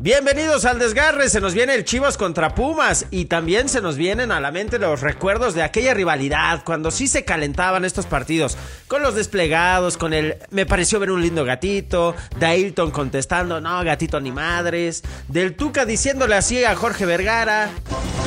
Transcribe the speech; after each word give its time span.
Bienvenidos 0.00 0.64
al 0.64 0.78
desgarre, 0.78 1.28
se 1.28 1.40
nos 1.40 1.54
viene 1.54 1.74
el 1.74 1.84
Chivas 1.84 2.16
contra 2.16 2.54
Pumas 2.54 3.06
y 3.10 3.24
también 3.24 3.68
se 3.68 3.80
nos 3.80 3.96
vienen 3.96 4.30
a 4.30 4.38
la 4.38 4.52
mente 4.52 4.78
los 4.78 5.00
recuerdos 5.00 5.54
de 5.54 5.64
aquella 5.64 5.92
rivalidad 5.92 6.62
cuando 6.64 6.92
sí 6.92 7.08
se 7.08 7.24
calentaban 7.24 7.84
estos 7.84 8.06
partidos, 8.06 8.56
con 8.86 9.02
los 9.02 9.16
desplegados, 9.16 9.96
con 9.96 10.14
el 10.14 10.36
me 10.50 10.66
pareció 10.66 11.00
ver 11.00 11.10
un 11.10 11.20
lindo 11.20 11.44
gatito, 11.44 12.14
Dailton 12.38 12.92
contestando, 12.92 13.60
no, 13.60 13.82
gatito 13.82 14.20
ni 14.20 14.30
madres, 14.30 15.02
del 15.26 15.56
Tuca 15.56 15.84
diciéndole 15.84 16.36
así 16.36 16.62
a 16.62 16.76
Jorge 16.76 17.04
Vergara. 17.04 17.68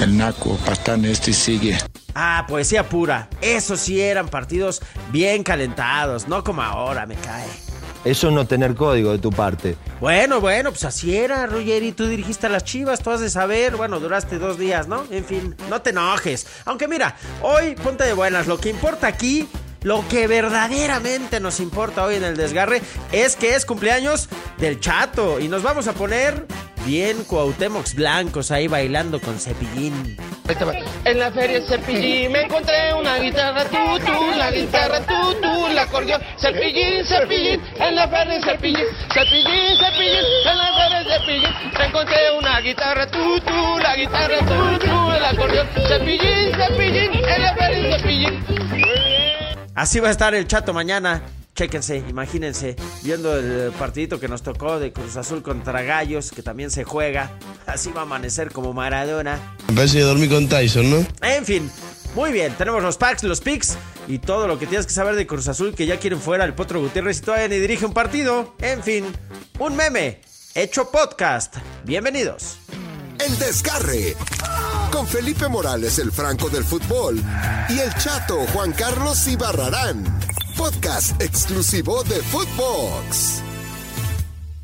El 0.01 0.17
naco, 0.17 0.57
pastán 0.65 1.05
este 1.05 1.31
sigue. 1.31 1.77
Ah, 2.13 2.43
poesía 2.49 2.89
pura, 2.89 3.29
esos 3.39 3.79
sí 3.79 4.01
eran 4.01 4.27
partidos 4.27 4.81
bien 5.09 5.43
calentados, 5.43 6.27
no 6.27 6.43
como 6.43 6.63
ahora, 6.63 7.05
me 7.05 7.15
cae. 7.15 7.47
Eso 8.03 8.29
es 8.29 8.33
no 8.33 8.47
tener 8.47 8.75
código 8.75 9.11
de 9.11 9.19
tu 9.19 9.29
parte. 9.29 9.75
Bueno, 9.99 10.41
bueno, 10.41 10.71
pues 10.71 10.83
así 10.85 11.15
era, 11.15 11.45
Ruggeri. 11.45 11.91
Tú 11.91 12.07
dirigiste 12.07 12.47
a 12.47 12.49
las 12.49 12.63
chivas, 12.63 13.01
tú 13.01 13.11
has 13.11 13.19
de 13.19 13.29
saber. 13.29 13.75
Bueno, 13.75 13.99
duraste 13.99 14.39
dos 14.39 14.57
días, 14.57 14.87
¿no? 14.87 15.05
En 15.11 15.23
fin, 15.23 15.55
no 15.69 15.81
te 15.81 15.91
enojes. 15.91 16.47
Aunque 16.65 16.87
mira, 16.87 17.15
hoy 17.41 17.75
ponte 17.75 18.03
de 18.03 18.13
buenas. 18.13 18.47
Lo 18.47 18.59
que 18.59 18.69
importa 18.69 19.05
aquí, 19.05 19.47
lo 19.83 20.03
que 20.09 20.25
verdaderamente 20.25 21.39
nos 21.39 21.59
importa 21.59 22.03
hoy 22.03 22.15
en 22.15 22.23
el 22.23 22.37
desgarre, 22.37 22.81
es 23.11 23.35
que 23.35 23.55
es 23.55 23.65
cumpleaños 23.65 24.29
del 24.57 24.79
chato. 24.79 25.39
Y 25.39 25.47
nos 25.47 25.61
vamos 25.61 25.87
a 25.87 25.93
poner 25.93 26.47
bien 26.87 27.23
Cuauhtémocs 27.25 27.93
blancos 27.93 28.49
ahí 28.49 28.67
bailando 28.67 29.21
con 29.21 29.37
cepillín. 29.37 30.17
En 31.05 31.19
la 31.19 31.31
feria 31.31 31.61
Cepillín 31.61 32.31
me 32.31 32.41
encontré 32.41 32.93
una 32.93 33.17
guitarra 33.17 33.63
tú, 33.65 33.77
tú, 34.05 34.37
la 34.37 34.51
guitarra 34.51 34.99
tú, 35.01 35.33
tú, 35.41 35.67
la 35.73 35.83
acordeón, 35.83 36.21
Cepillín, 36.37 37.05
Cepillín, 37.05 37.61
en 37.75 37.95
la 37.95 38.07
feria 38.07 38.41
Cepillín, 38.41 38.85
Cepillín, 39.13 39.77
Cepillín, 39.77 40.25
en 40.45 40.57
la 40.57 40.73
feria 40.73 41.19
Cepillín, 41.19 41.71
me 41.77 41.85
encontré 41.85 42.31
una 42.37 42.59
guitarra 42.59 43.07
tú, 43.07 43.39
tú, 43.39 43.77
la 43.81 43.95
guitarra 43.95 44.39
tú, 44.39 44.85
tú, 44.85 45.11
el 45.11 45.25
acordeón, 45.25 45.67
Cepillín, 45.87 46.51
Cepillín, 46.53 47.11
en 47.13 47.41
la 47.41 47.55
feria 47.55 47.97
Cepillín. 47.97 48.45
Así 49.73 49.99
va 49.99 50.09
a 50.09 50.11
estar 50.11 50.35
el 50.35 50.47
chato 50.47 50.73
mañana. 50.73 51.21
Chéquense, 51.61 52.03
imagínense, 52.09 52.75
viendo 53.03 53.37
el 53.37 53.71
partidito 53.73 54.19
que 54.19 54.27
nos 54.27 54.41
tocó 54.41 54.79
de 54.79 54.91
Cruz 54.91 55.15
Azul 55.15 55.43
contra 55.43 55.83
Gallos, 55.83 56.31
que 56.31 56.41
también 56.41 56.71
se 56.71 56.83
juega. 56.83 57.37
Así 57.67 57.91
va 57.91 57.99
a 57.99 58.03
amanecer 58.05 58.51
como 58.51 58.73
Maradona. 58.73 59.37
Me 59.67 59.75
parece 59.75 59.99
que 59.99 60.03
dormí 60.03 60.27
con 60.27 60.49
Tyson, 60.49 60.89
¿no? 60.89 61.05
En 61.21 61.45
fin, 61.45 61.69
muy 62.15 62.31
bien, 62.31 62.55
tenemos 62.57 62.81
los 62.81 62.97
packs, 62.97 63.21
los 63.21 63.41
picks 63.41 63.77
y 64.07 64.17
todo 64.17 64.47
lo 64.47 64.57
que 64.57 64.65
tienes 64.65 64.87
que 64.87 64.93
saber 64.93 65.13
de 65.13 65.27
Cruz 65.27 65.47
Azul, 65.49 65.75
que 65.75 65.85
ya 65.85 65.99
quieren 65.99 66.19
fuera 66.19 66.45
al 66.45 66.55
Potro 66.55 66.81
Gutiérrez 66.81 67.19
y 67.19 67.21
todavía 67.21 67.47
ni 67.49 67.59
dirige 67.59 67.85
un 67.85 67.93
partido. 67.93 68.55
En 68.57 68.81
fin, 68.81 69.05
un 69.59 69.75
meme, 69.75 70.19
hecho 70.55 70.89
podcast. 70.89 71.57
Bienvenidos. 71.85 72.57
El 73.19 73.37
desgarre. 73.37 74.15
Con 74.91 75.05
Felipe 75.05 75.47
Morales, 75.47 75.99
el 75.99 76.11
franco 76.11 76.49
del 76.49 76.63
fútbol. 76.63 77.21
Y 77.69 77.77
el 77.77 77.93
chato 77.93 78.47
Juan 78.51 78.71
Carlos 78.71 79.27
Ibarrarán. 79.27 80.20
Podcast 80.61 81.19
exclusivo 81.19 82.03
de 82.03 82.17
Footbox. 82.17 83.41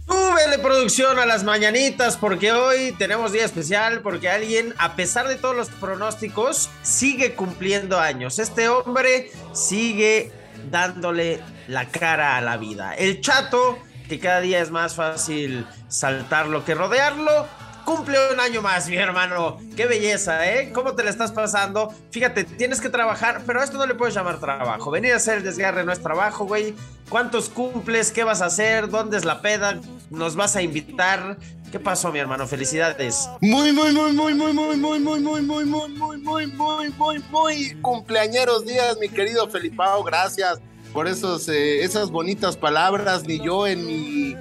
Súbele 0.07 0.59
producción 0.59 1.17
a 1.17 1.25
las 1.25 1.43
mañanitas 1.43 2.17
porque 2.17 2.51
hoy 2.51 2.91
tenemos 2.99 3.31
día 3.31 3.43
especial 3.43 4.01
porque 4.01 4.29
alguien, 4.29 4.75
a 4.77 4.95
pesar 4.95 5.27
de 5.27 5.37
todos 5.37 5.55
los 5.55 5.69
pronósticos, 5.69 6.69
sigue 6.83 7.33
cumpliendo 7.33 7.99
años. 7.99 8.37
Este 8.37 8.69
hombre 8.69 9.31
sigue 9.53 10.31
dándole 10.69 11.41
la 11.67 11.87
cara 11.89 12.37
a 12.37 12.41
la 12.41 12.57
vida. 12.57 12.93
El 12.93 13.19
chato, 13.21 13.79
que 14.07 14.19
cada 14.19 14.41
día 14.41 14.61
es 14.61 14.69
más 14.69 14.93
fácil 14.93 15.65
saltarlo 15.87 16.63
que 16.63 16.75
rodearlo, 16.75 17.47
cumple 17.87 18.17
un 18.33 18.39
año 18.41 18.61
más, 18.61 18.89
mi 18.89 18.97
hermano. 18.97 19.61
Qué 19.77 19.85
belleza, 19.85 20.45
¿eh? 20.45 20.73
¿Cómo 20.73 20.93
te 20.93 21.05
la 21.05 21.09
estás 21.09 21.31
pasando? 21.31 21.93
Fíjate, 22.11 22.43
tienes 22.43 22.81
que 22.81 22.89
trabajar, 22.89 23.43
pero 23.47 23.61
a 23.61 23.63
esto 23.63 23.77
no 23.77 23.85
le 23.85 23.95
puedes 23.95 24.13
llamar 24.13 24.41
trabajo. 24.41 24.91
Venir 24.91 25.13
a 25.13 25.15
hacer 25.15 25.37
el 25.37 25.43
desgarre 25.45 25.85
no 25.85 25.93
es 25.93 26.03
trabajo, 26.03 26.45
güey. 26.45 26.75
¿Cuántos 27.07 27.47
cumples? 27.47 28.11
¿Qué 28.11 28.25
vas 28.25 28.41
a 28.41 28.47
hacer? 28.47 28.89
¿Dónde 28.89 29.15
es 29.15 29.23
la 29.23 29.41
peda? 29.41 29.79
¿Nos 30.09 30.35
vas 30.35 30.57
a 30.57 30.61
invitar? 30.61 31.37
¿Qué 31.71 31.79
pasó, 31.79 32.11
mi 32.11 32.19
hermano? 32.19 32.45
Felicidades. 32.45 33.29
Muy, 33.39 33.71
muy, 33.71 33.93
muy, 33.93 34.11
muy, 34.11 34.33
muy, 34.33 34.53
muy, 34.53 34.75
muy, 34.75 34.99
muy, 34.99 35.19
muy, 35.21 35.41
muy, 35.41 35.65
muy, 35.65 35.87
muy, 35.87 36.17
muy, 36.17 36.47
muy, 36.47 36.89
muy, 36.89 37.23
muy 37.31 37.81
cumpleañeros 37.81 38.65
días, 38.65 38.97
mi 38.99 39.07
querido 39.07 39.49
Felipao. 39.49 40.03
Gracias 40.03 40.59
por 40.91 41.07
esos, 41.07 41.47
eh, 41.47 41.85
esas 41.85 42.11
bonitas 42.11 42.57
palabras. 42.57 43.23
Ni 43.23 43.39
yo 43.39 43.65
en 43.65 43.85
mi 43.85 44.35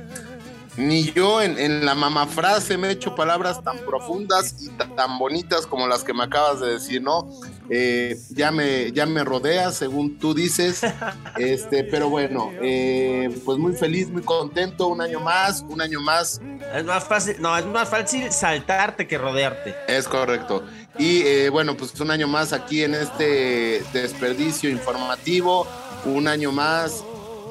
ni 0.77 1.13
yo 1.13 1.43
en, 1.43 1.59
en 1.59 1.85
la 1.85 1.95
mamafrase 1.95 2.77
me 2.77 2.89
he 2.89 2.91
hecho 2.93 3.15
palabras 3.15 3.63
tan 3.63 3.79
profundas 3.79 4.55
y 4.61 4.69
tan 4.71 5.19
bonitas 5.19 5.67
como 5.67 5.87
las 5.87 6.05
que 6.05 6.13
me 6.13 6.25
acabas 6.25 6.61
de 6.61 6.73
decir, 6.73 7.03
¿no? 7.03 7.29
Eh, 7.69 8.17
ya, 8.31 8.53
me, 8.53 8.93
ya 8.93 9.07
me 9.07 9.25
rodeas, 9.25 9.77
según 9.77 10.19
tú 10.19 10.35
dices, 10.35 10.83
este, 11.39 11.85
pero 11.85 12.09
bueno, 12.09 12.53
eh, 12.61 13.35
pues 13.45 13.59
muy 13.59 13.75
feliz, 13.75 14.09
muy 14.09 14.23
contento, 14.23 14.87
un 14.89 15.01
año 15.01 15.21
más, 15.21 15.65
un 15.69 15.81
año 15.81 16.01
más. 16.01 16.41
Es 16.75 16.85
más 16.85 17.05
fácil, 17.05 17.37
no, 17.41 17.57
es 17.57 17.67
más 17.67 17.89
fácil 17.89 18.31
saltarte 18.31 19.07
que 19.07 19.19
rodearte. 19.19 19.75
Es 19.89 20.07
correcto. 20.07 20.65
Y 20.99 21.23
eh, 21.23 21.49
bueno, 21.51 21.77
pues 21.77 21.99
un 22.01 22.11
año 22.11 22.29
más 22.29 22.53
aquí 22.53 22.85
en 22.85 22.95
este 22.95 23.83
desperdicio 23.93 24.71
informativo, 24.71 25.67
un 26.05 26.29
año 26.29 26.53
más, 26.53 27.03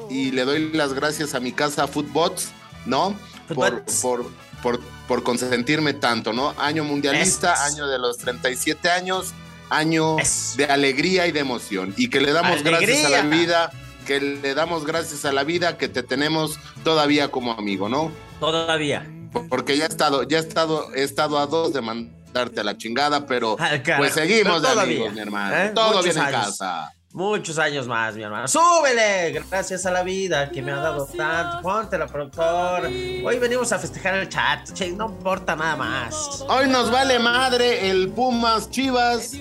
y 0.08 0.30
le 0.30 0.44
doy 0.44 0.72
las 0.72 0.94
gracias 0.94 1.34
a 1.34 1.40
mi 1.40 1.52
casa 1.52 1.86
Footbots 1.86 2.52
¿no? 2.86 3.18
Por, 3.54 3.84
por, 4.02 4.30
por, 4.62 4.80
por, 5.06 5.22
consentirme 5.22 5.94
tanto, 5.94 6.32
¿no? 6.32 6.54
Año 6.58 6.84
mundialista, 6.84 7.54
es. 7.54 7.74
año 7.74 7.86
de 7.86 7.98
los 7.98 8.18
37 8.18 8.90
años, 8.90 9.34
año 9.70 10.18
es. 10.18 10.54
de 10.56 10.64
alegría 10.64 11.26
y 11.26 11.32
de 11.32 11.40
emoción. 11.40 11.94
Y 11.96 12.08
que 12.08 12.20
le 12.20 12.32
damos 12.32 12.60
alegría. 12.60 12.80
gracias 12.80 13.04
a 13.04 13.10
la 13.10 13.22
vida, 13.22 13.72
que 14.06 14.20
le 14.20 14.54
damos 14.54 14.84
gracias 14.84 15.24
a 15.24 15.32
la 15.32 15.44
vida 15.44 15.78
que 15.78 15.88
te 15.88 16.02
tenemos 16.02 16.58
todavía 16.84 17.28
como 17.30 17.52
amigo, 17.52 17.88
¿no? 17.88 18.10
Todavía. 18.40 19.06
Porque 19.48 19.76
ya 19.76 19.84
he 19.84 19.88
estado, 19.88 20.22
ya 20.22 20.38
he 20.38 20.40
estado, 20.40 20.94
he 20.94 21.02
estado 21.02 21.38
a 21.38 21.46
dos 21.46 21.72
de 21.72 21.82
mandarte 21.82 22.60
a 22.60 22.64
la 22.64 22.76
chingada, 22.76 23.26
pero 23.26 23.56
pues 23.98 24.14
seguimos 24.14 24.62
de 24.62 24.68
amigos, 24.68 25.12
mi 25.12 25.20
hermano. 25.20 25.56
¿Eh? 25.56 25.72
Todo 25.74 25.88
Muchos 25.88 26.04
bien 26.04 26.18
años. 26.18 26.34
en 26.34 26.40
casa. 26.42 26.92
Muchos 27.16 27.58
años 27.58 27.86
más, 27.86 28.14
mi 28.14 28.24
hermano. 28.24 28.46
¡Súbele! 28.46 29.32
Gracias 29.32 29.86
a 29.86 29.90
la 29.90 30.02
vida 30.02 30.50
que 30.50 30.60
me 30.60 30.70
ha 30.70 30.76
dado 30.76 31.06
tanto. 31.06 31.62
Póntela, 31.62 32.06
productor. 32.06 32.84
Hoy 32.84 33.38
venimos 33.38 33.72
a 33.72 33.78
festejar 33.78 34.16
el 34.16 34.28
chat. 34.28 34.70
Che, 34.74 34.92
no 34.92 35.06
importa 35.06 35.56
nada 35.56 35.76
más. 35.76 36.44
Hoy 36.46 36.68
nos 36.68 36.90
vale 36.90 37.18
madre 37.18 37.88
el 37.88 38.10
Pumas 38.10 38.68
Chivas. 38.70 39.32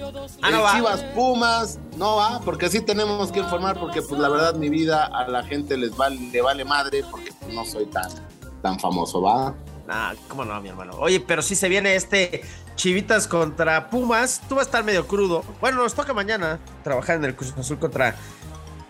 Ah, 0.41 0.51
no 0.51 0.59
el 0.59 0.63
va. 0.63 0.71
Chivas 0.73 1.03
Pumas. 1.13 1.77
No 1.97 2.15
va, 2.15 2.39
porque 2.45 2.69
sí 2.69 2.79
tenemos 2.79 3.29
que 3.29 3.41
informar, 3.41 3.77
porque 3.77 4.01
pues 4.01 4.21
la 4.21 4.29
verdad 4.29 4.55
mi 4.55 4.69
vida 4.69 5.07
a 5.07 5.27
la 5.27 5.43
gente 5.43 5.75
les 5.75 5.93
vale, 5.97 6.17
le 6.17 6.41
vale 6.41 6.63
madre, 6.63 7.03
porque 7.11 7.33
no 7.51 7.65
soy 7.65 7.87
tan, 7.87 8.09
tan 8.61 8.79
famoso, 8.79 9.21
¿va? 9.21 9.53
Ah, 9.89 10.13
cómo 10.29 10.45
no, 10.45 10.61
mi 10.61 10.69
hermano. 10.69 10.93
Oye, 10.97 11.19
pero 11.19 11.41
sí 11.41 11.55
se 11.55 11.67
viene 11.67 11.95
este 11.95 12.41
Chivitas 12.75 13.27
contra 13.27 13.89
Pumas. 13.89 14.41
Tú 14.47 14.55
vas 14.55 14.63
a 14.63 14.67
estar 14.67 14.83
medio 14.83 15.07
crudo. 15.07 15.43
Bueno, 15.61 15.77
nos 15.77 15.93
toca 15.93 16.13
mañana 16.13 16.59
trabajar 16.83 17.17
en 17.17 17.25
el 17.25 17.35
Cruz 17.35 17.53
Azul 17.57 17.79
contra 17.79 18.15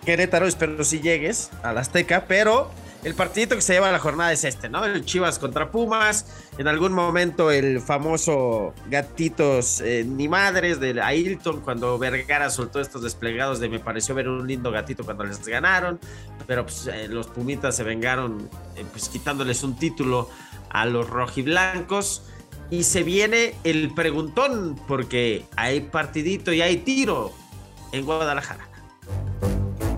Querétaro. 0.04 0.48
Espero 0.48 0.84
si 0.84 1.00
llegues 1.00 1.52
a 1.64 1.72
la 1.72 1.82
Azteca. 1.82 2.26
Pero 2.28 2.72
el 3.04 3.14
partidito 3.14 3.56
que 3.56 3.62
se 3.62 3.74
lleva 3.74 3.90
a 3.90 3.92
la 3.92 4.00
jornada 4.00 4.34
es 4.34 4.44
este, 4.44 4.68
¿no? 4.68 4.84
El 4.84 5.06
Chivas 5.06 5.38
contra 5.38 5.70
Pumas. 5.70 6.26
En 6.58 6.68
algún 6.68 6.92
momento 6.92 7.52
el 7.52 7.80
famoso 7.80 8.74
gatitos 8.90 9.80
eh, 9.82 10.04
ni 10.04 10.28
madres 10.28 10.80
de 10.80 11.00
Ailton. 11.00 11.62
Cuando 11.62 12.00
Vergara 12.00 12.50
soltó 12.50 12.82
estos 12.82 13.04
desplegados 13.04 13.60
de 13.60 13.70
me 13.70 13.78
pareció 13.78 14.16
ver 14.16 14.28
un 14.28 14.48
lindo 14.48 14.72
gatito 14.72 15.06
cuando 15.06 15.24
les 15.24 15.46
ganaron. 15.46 16.00
Pero 16.48 16.64
pues 16.64 16.88
eh, 16.88 17.08
los 17.08 17.28
Pumitas 17.28 17.76
se 17.76 17.84
vengaron 17.84 18.50
eh, 18.76 18.84
pues 18.92 19.10
quitándoles 19.10 19.62
un 19.64 19.76
título 19.76 20.30
a 20.72 20.88
los 20.88 21.08
rojiblancos. 21.08 22.24
Y 22.70 22.84
se 22.84 23.04
viene 23.04 23.56
el 23.64 23.94
preguntón, 23.94 24.80
porque 24.88 25.46
hay 25.56 25.82
partidito 25.82 26.52
y 26.52 26.62
hay 26.62 26.78
tiro 26.78 27.32
en 27.92 28.06
Guadalajara. 28.06 28.68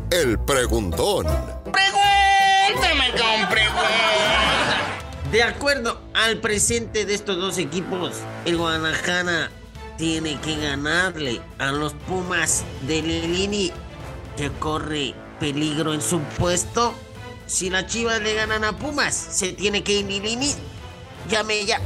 El 0.09 0.37
preguntón. 0.39 1.25
Pregúntame 1.71 3.11
con 3.11 3.49
preguntas. 3.49 3.87
De 5.31 5.43
acuerdo 5.43 6.01
al 6.13 6.39
presente 6.39 7.05
de 7.05 7.13
estos 7.13 7.37
dos 7.37 7.57
equipos, 7.57 8.13
el 8.45 8.57
Guadalajara 8.57 9.51
tiene 9.97 10.39
que 10.39 10.55
ganarle 10.55 11.41
a 11.57 11.71
los 11.71 11.93
Pumas 11.93 12.63
de 12.83 13.01
Lilini, 13.01 13.71
que 14.37 14.49
corre 14.51 15.13
peligro 15.39 15.93
en 15.93 16.01
su 16.01 16.19
puesto. 16.19 16.93
Si 17.45 17.69
las 17.69 17.87
Chivas 17.87 18.21
le 18.21 18.35
ganan 18.35 18.63
a 18.63 18.77
Pumas, 18.77 19.15
se 19.15 19.53
tiene 19.53 19.83
que 19.83 19.99
ir 19.99 20.05
Lilini. 20.05 20.53
Llame 21.29 21.65
ya. 21.65 21.81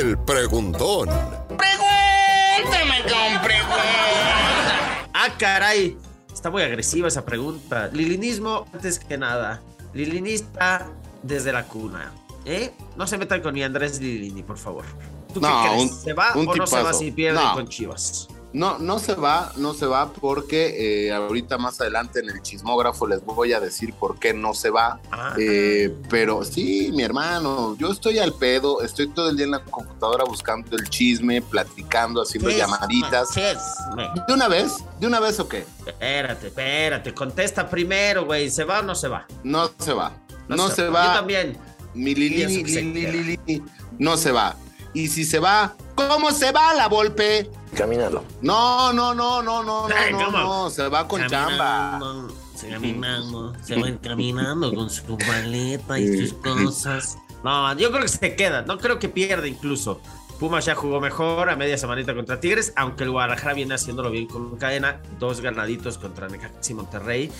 El 0.00 0.18
preguntón. 0.18 1.08
Pregúntame 1.56 3.02
con 3.02 3.42
preguntas. 3.42 5.08
Ah, 5.12 5.28
caray. 5.38 5.96
Está 6.32 6.50
muy 6.50 6.62
agresiva 6.62 7.06
esa 7.08 7.24
pregunta. 7.24 7.88
Lilinismo, 7.92 8.66
antes 8.72 8.98
que 8.98 9.16
nada. 9.16 9.62
Lilinista 9.92 10.88
desde 11.22 11.52
la 11.52 11.64
cuna. 11.64 12.12
¿eh? 12.44 12.72
No 12.96 13.06
se 13.06 13.18
metan 13.18 13.40
con 13.40 13.54
mi 13.54 13.62
Andrés 13.62 14.00
Lilini, 14.00 14.42
por 14.42 14.58
favor. 14.58 14.84
¿Tú 15.32 15.40
No, 15.40 15.62
qué 15.62 15.68
crees? 15.70 15.94
¿Se 16.02 16.12
va 16.12 16.34
un 16.34 16.48
o 16.48 16.54
no 16.56 16.66
se 16.66 16.82
va 16.82 16.92
si 16.92 17.12
pierde 17.12 17.40
No. 17.40 17.54
con 17.54 17.68
Chivas? 17.68 18.28
No, 18.54 18.78
no 18.78 19.00
se 19.00 19.16
va, 19.16 19.50
no 19.56 19.74
se 19.74 19.84
va 19.84 20.12
porque 20.12 21.06
eh, 21.08 21.12
ahorita 21.12 21.58
más 21.58 21.80
adelante 21.80 22.20
en 22.20 22.30
el 22.30 22.40
chismógrafo 22.40 23.04
les 23.08 23.22
voy 23.24 23.52
a 23.52 23.58
decir 23.58 23.92
por 23.94 24.20
qué 24.20 24.32
no 24.32 24.54
se 24.54 24.70
va. 24.70 25.00
Ah. 25.10 25.34
Eh, 25.36 25.92
pero 26.08 26.44
sí, 26.44 26.90
mi 26.94 27.02
hermano, 27.02 27.76
yo 27.78 27.90
estoy 27.90 28.20
al 28.20 28.32
pedo, 28.32 28.80
estoy 28.82 29.08
todo 29.08 29.30
el 29.30 29.36
día 29.36 29.46
en 29.46 29.50
la 29.50 29.64
computadora 29.64 30.22
buscando 30.24 30.76
el 30.76 30.88
chisme, 30.88 31.42
platicando, 31.42 32.22
haciendo 32.22 32.48
Chisme, 32.48 32.62
llamaditas. 32.64 33.28
chisme. 33.30 34.08
¿De 34.28 34.32
una 34.32 34.46
vez? 34.46 34.72
¿De 35.00 35.08
una 35.08 35.18
vez 35.18 35.40
o 35.40 35.48
qué? 35.48 35.66
Espérate, 35.84 36.46
espérate. 36.46 37.12
Contesta 37.12 37.68
primero, 37.68 38.24
güey. 38.24 38.48
¿Se 38.50 38.62
va 38.62 38.78
o 38.78 38.82
no 38.84 38.94
se 38.94 39.08
va? 39.08 39.26
No 39.42 39.68
se 39.80 39.92
va. 39.92 40.12
No, 40.46 40.68
se, 40.68 40.82
Yo 40.82 40.92
va. 40.92 41.12
también. 41.14 41.58
Mi 41.92 42.14
Lili, 42.14 42.46
Lili. 42.46 43.36
Lili, 43.46 43.62
no 43.98 44.16
se 44.16 44.30
va. 44.30 44.54
Y 44.92 45.08
si 45.08 45.24
se 45.24 45.40
va, 45.40 45.74
¿cómo 45.94 46.30
se 46.30 46.52
va 46.52 46.74
la 46.74 46.88
Volpe? 46.88 47.50
Caminando. 47.76 48.24
No, 48.42 48.92
no, 48.92 49.14
no, 49.14 49.42
no, 49.42 49.62
no, 49.62 49.88
no, 49.88 49.94
Ay, 49.94 50.12
no, 50.12 50.30
no, 50.30 50.70
se 50.70 50.88
va 50.88 51.08
con 51.08 51.26
chamba. 51.26 51.98
Caminando, 51.98 52.34
Se 52.54 52.68
caminando, 52.68 53.52
se 53.62 53.76
va 53.76 53.98
caminando 54.00 54.74
con 54.74 54.90
su 54.90 55.18
maleta 55.26 55.98
y 55.98 56.28
sus 56.28 56.34
cosas. 56.34 57.18
No, 57.42 57.76
yo 57.76 57.90
creo 57.90 58.02
que 58.02 58.08
se 58.08 58.36
queda, 58.36 58.62
no 58.62 58.78
creo 58.78 58.98
que 58.98 59.08
pierda 59.08 59.46
incluso. 59.46 60.00
Pumas 60.38 60.64
ya 60.64 60.74
jugó 60.74 61.00
mejor 61.00 61.48
a 61.48 61.56
media 61.56 61.78
semanita 61.78 62.14
contra 62.14 62.40
Tigres, 62.40 62.72
aunque 62.76 63.04
el 63.04 63.10
Guadalajara 63.10 63.54
viene 63.54 63.74
haciéndolo 63.74 64.10
bien 64.10 64.26
con 64.26 64.56
cadena. 64.56 65.00
Dos 65.20 65.40
ganaditos 65.40 65.96
contra 65.98 66.28
Necaxa 66.28 66.72
y 66.72 66.74
Monterrey. 66.74 67.30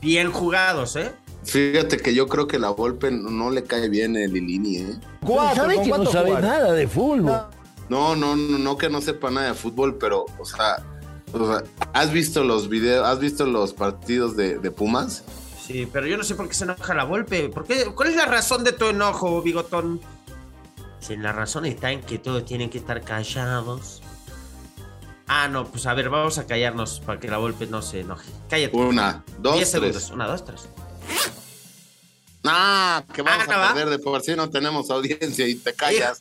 Bien 0.00 0.32
jugados, 0.32 0.96
¿eh? 0.96 1.12
Fíjate 1.44 1.98
que 1.98 2.14
yo 2.14 2.28
creo 2.28 2.46
que 2.46 2.58
la 2.58 2.70
Volpe 2.70 3.10
no 3.10 3.50
le 3.50 3.64
cae 3.64 3.88
bien 3.88 4.16
el 4.16 4.32
Lilini, 4.32 4.76
¿eh? 4.78 5.00
¿Sabe 5.54 5.82
que 5.82 5.90
no 5.90 6.06
sabe 6.06 6.30
nada 6.40 6.72
de 6.72 6.88
fútbol? 6.88 7.24
No, 7.24 7.46
no, 7.92 8.34
no, 8.36 8.58
no 8.58 8.76
que 8.78 8.88
no 8.88 9.00
sepa 9.00 9.30
nada 9.30 9.48
de 9.48 9.54
fútbol, 9.54 9.98
pero, 9.98 10.24
o 10.38 10.44
sea, 10.44 10.84
o 11.32 11.46
sea, 11.46 11.62
¿has 11.92 12.10
visto 12.12 12.42
los 12.44 12.68
videos, 12.68 13.06
has 13.06 13.18
visto 13.18 13.44
los 13.46 13.72
partidos 13.72 14.36
de, 14.36 14.58
de 14.58 14.70
Pumas? 14.70 15.24
Sí, 15.66 15.88
pero 15.92 16.06
yo 16.06 16.16
no 16.16 16.24
sé 16.24 16.34
por 16.34 16.48
qué 16.48 16.54
se 16.54 16.64
enoja 16.64 16.94
la 16.94 17.04
Volpe. 17.04 17.48
¿Por 17.48 17.64
qué? 17.64 17.86
¿Cuál 17.94 18.08
es 18.10 18.16
la 18.16 18.26
razón 18.26 18.64
de 18.64 18.72
tu 18.72 18.86
enojo, 18.86 19.40
Bigotón? 19.42 20.00
Si 21.00 21.16
la 21.16 21.32
razón 21.32 21.66
está 21.66 21.90
en 21.92 22.00
que 22.00 22.18
todos 22.18 22.44
tienen 22.44 22.68
que 22.70 22.78
estar 22.78 23.02
callados. 23.02 24.02
Ah, 25.28 25.48
no, 25.48 25.64
pues 25.66 25.86
a 25.86 25.94
ver, 25.94 26.10
vamos 26.10 26.38
a 26.38 26.46
callarnos 26.46 27.00
para 27.00 27.18
que 27.20 27.28
la 27.28 27.38
Volpe 27.38 27.66
no 27.66 27.80
se 27.82 28.00
enoje. 28.00 28.28
Cállate. 28.50 28.76
Una, 28.76 29.22
dos, 29.38 29.54
10 29.56 29.70
tres. 29.70 29.70
segundos. 29.70 30.10
Una, 30.10 30.26
dos, 30.26 30.44
tres. 30.44 30.68
Ah, 32.44 33.04
que 33.14 33.22
vamos 33.22 33.44
Ah, 33.44 33.46
¿no 33.46 33.54
a 33.54 33.58
va? 33.58 33.74
perder 33.74 33.90
de 33.90 33.98
por 33.98 34.20
sí 34.22 34.34
no 34.34 34.50
tenemos 34.50 34.90
audiencia 34.90 35.46
y 35.46 35.54
te 35.54 35.72
callas. 35.74 36.20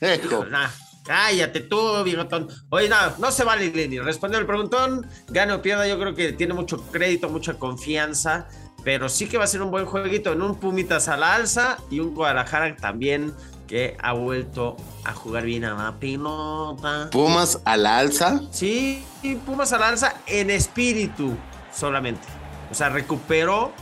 Hijo. 0.00 0.44
Nah, 0.46 0.68
cállate 1.04 1.60
tú, 1.60 2.02
Bigotón. 2.04 2.48
Oye, 2.70 2.88
no, 2.88 2.96
no 3.18 3.30
se 3.30 3.44
vale, 3.44 3.70
Lenny. 3.70 3.98
Respondió 3.98 4.38
el 4.38 4.46
preguntón. 4.46 5.06
Gane 5.28 5.52
o 5.52 5.62
pierda, 5.62 5.86
yo 5.86 5.98
creo 5.98 6.14
que 6.14 6.32
tiene 6.32 6.54
mucho 6.54 6.78
crédito, 6.90 7.28
mucha 7.28 7.54
confianza. 7.54 8.48
Pero 8.84 9.08
sí 9.08 9.28
que 9.28 9.36
va 9.38 9.44
a 9.44 9.46
ser 9.46 9.62
un 9.62 9.70
buen 9.70 9.84
jueguito 9.84 10.32
en 10.32 10.42
un 10.42 10.58
Pumitas 10.58 11.08
a 11.08 11.16
la 11.16 11.34
alza 11.34 11.78
y 11.90 12.00
un 12.00 12.14
Guadalajara 12.14 12.76
también 12.76 13.34
que 13.66 13.96
ha 14.00 14.12
vuelto 14.12 14.76
a 15.04 15.12
jugar 15.12 15.44
bien 15.44 15.64
a 15.64 15.74
la 15.74 15.98
pelota. 15.98 17.08
Pumas 17.12 17.60
a 17.64 17.76
la 17.76 17.98
alza. 17.98 18.40
Sí, 18.50 19.04
Pumas 19.46 19.72
a 19.72 19.78
la 19.78 19.88
alza 19.88 20.14
en 20.26 20.50
espíritu 20.50 21.36
solamente. 21.72 22.26
O 22.70 22.74
sea, 22.74 22.88
recuperó 22.88 23.72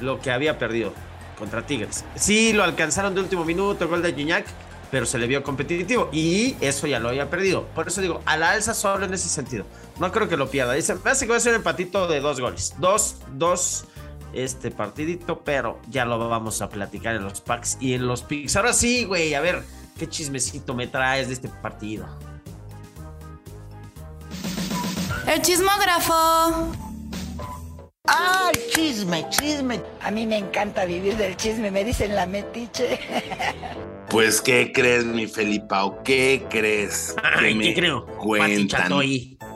lo 0.00 0.20
que 0.20 0.30
había 0.30 0.58
perdido 0.58 0.92
contra 1.38 1.64
Tigres. 1.64 2.04
Sí, 2.16 2.52
lo 2.52 2.64
alcanzaron 2.64 3.14
de 3.14 3.20
último 3.20 3.44
minuto, 3.44 3.88
gol 3.88 4.02
de 4.02 4.12
Gignac, 4.12 4.46
pero 4.90 5.06
se 5.06 5.18
le 5.18 5.26
vio 5.26 5.42
competitivo 5.42 6.08
y 6.12 6.56
eso 6.60 6.86
ya 6.86 6.98
lo 6.98 7.08
había 7.08 7.28
perdido. 7.30 7.66
Por 7.74 7.88
eso 7.88 8.00
digo, 8.00 8.22
a 8.24 8.36
la 8.36 8.52
alza 8.52 8.74
solo 8.74 9.04
en 9.04 9.14
ese 9.14 9.28
sentido. 9.28 9.64
No 9.98 10.12
creo 10.12 10.28
que 10.28 10.36
lo 10.36 10.50
pierda. 10.50 10.72
Dice, 10.72 10.94
que 10.94 11.26
va 11.26 11.36
a 11.36 11.40
ser 11.40 11.52
un 11.52 11.56
empatito 11.56 12.06
de 12.06 12.20
dos 12.20 12.40
goles. 12.40 12.74
Dos, 12.78 13.16
dos, 13.32 13.84
este 14.32 14.70
partidito, 14.70 15.40
pero 15.40 15.78
ya 15.88 16.04
lo 16.04 16.28
vamos 16.28 16.62
a 16.62 16.68
platicar 16.68 17.16
en 17.16 17.24
los 17.24 17.40
packs 17.40 17.76
y 17.80 17.94
en 17.94 18.06
los 18.06 18.22
picks. 18.22 18.56
Ahora 18.56 18.72
sí, 18.72 19.04
güey, 19.04 19.34
a 19.34 19.40
ver, 19.40 19.62
¿qué 19.98 20.08
chismecito 20.08 20.74
me 20.74 20.86
traes 20.86 21.28
de 21.28 21.34
este 21.34 21.48
partido? 21.48 22.06
El 25.26 25.42
chismógrafo. 25.42 26.72
¡Ay, 28.04 28.54
chisme, 28.70 29.28
chisme! 29.28 29.82
A 30.00 30.10
mí 30.10 30.26
me 30.26 30.38
encanta 30.38 30.86
vivir 30.86 31.14
del 31.18 31.36
chisme, 31.36 31.70
me 31.70 31.84
dicen 31.84 32.14
la 32.14 32.24
metiche. 32.24 32.98
Pues, 34.10 34.40
¿qué 34.40 34.72
crees, 34.72 35.04
mi 35.04 35.26
Felipao? 35.26 36.02
¿Qué 36.02 36.42
crees? 36.48 37.14
Ay, 37.22 37.52
¿qué 37.52 37.54
me 37.54 37.74
creo? 37.74 38.06
Cuentan. 38.06 38.92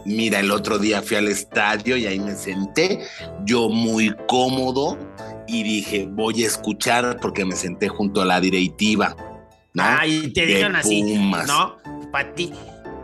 Mira, 0.04 0.40
el 0.40 0.50
otro 0.50 0.78
día 0.78 1.00
fui 1.00 1.16
al 1.16 1.28
estadio 1.28 1.96
y 1.96 2.06
ahí 2.06 2.19
me 2.19 2.34
senté, 2.34 3.00
yo 3.44 3.69
muy 3.69 4.14
cómodo, 4.26 4.99
y 5.46 5.62
dije, 5.62 6.06
voy 6.10 6.44
a 6.44 6.46
escuchar 6.46 7.19
porque 7.20 7.44
me 7.44 7.54
senté 7.56 7.88
junto 7.88 8.20
a 8.20 8.25
la 8.25 8.40
directiva. 8.40 9.16
¿no? 9.75 9.82
Ay, 9.84 10.32
te 10.32 10.46
dijeron 10.46 10.76
así. 10.76 11.02
No, 11.02 11.76
para 12.10 12.34
ti. 12.34 12.52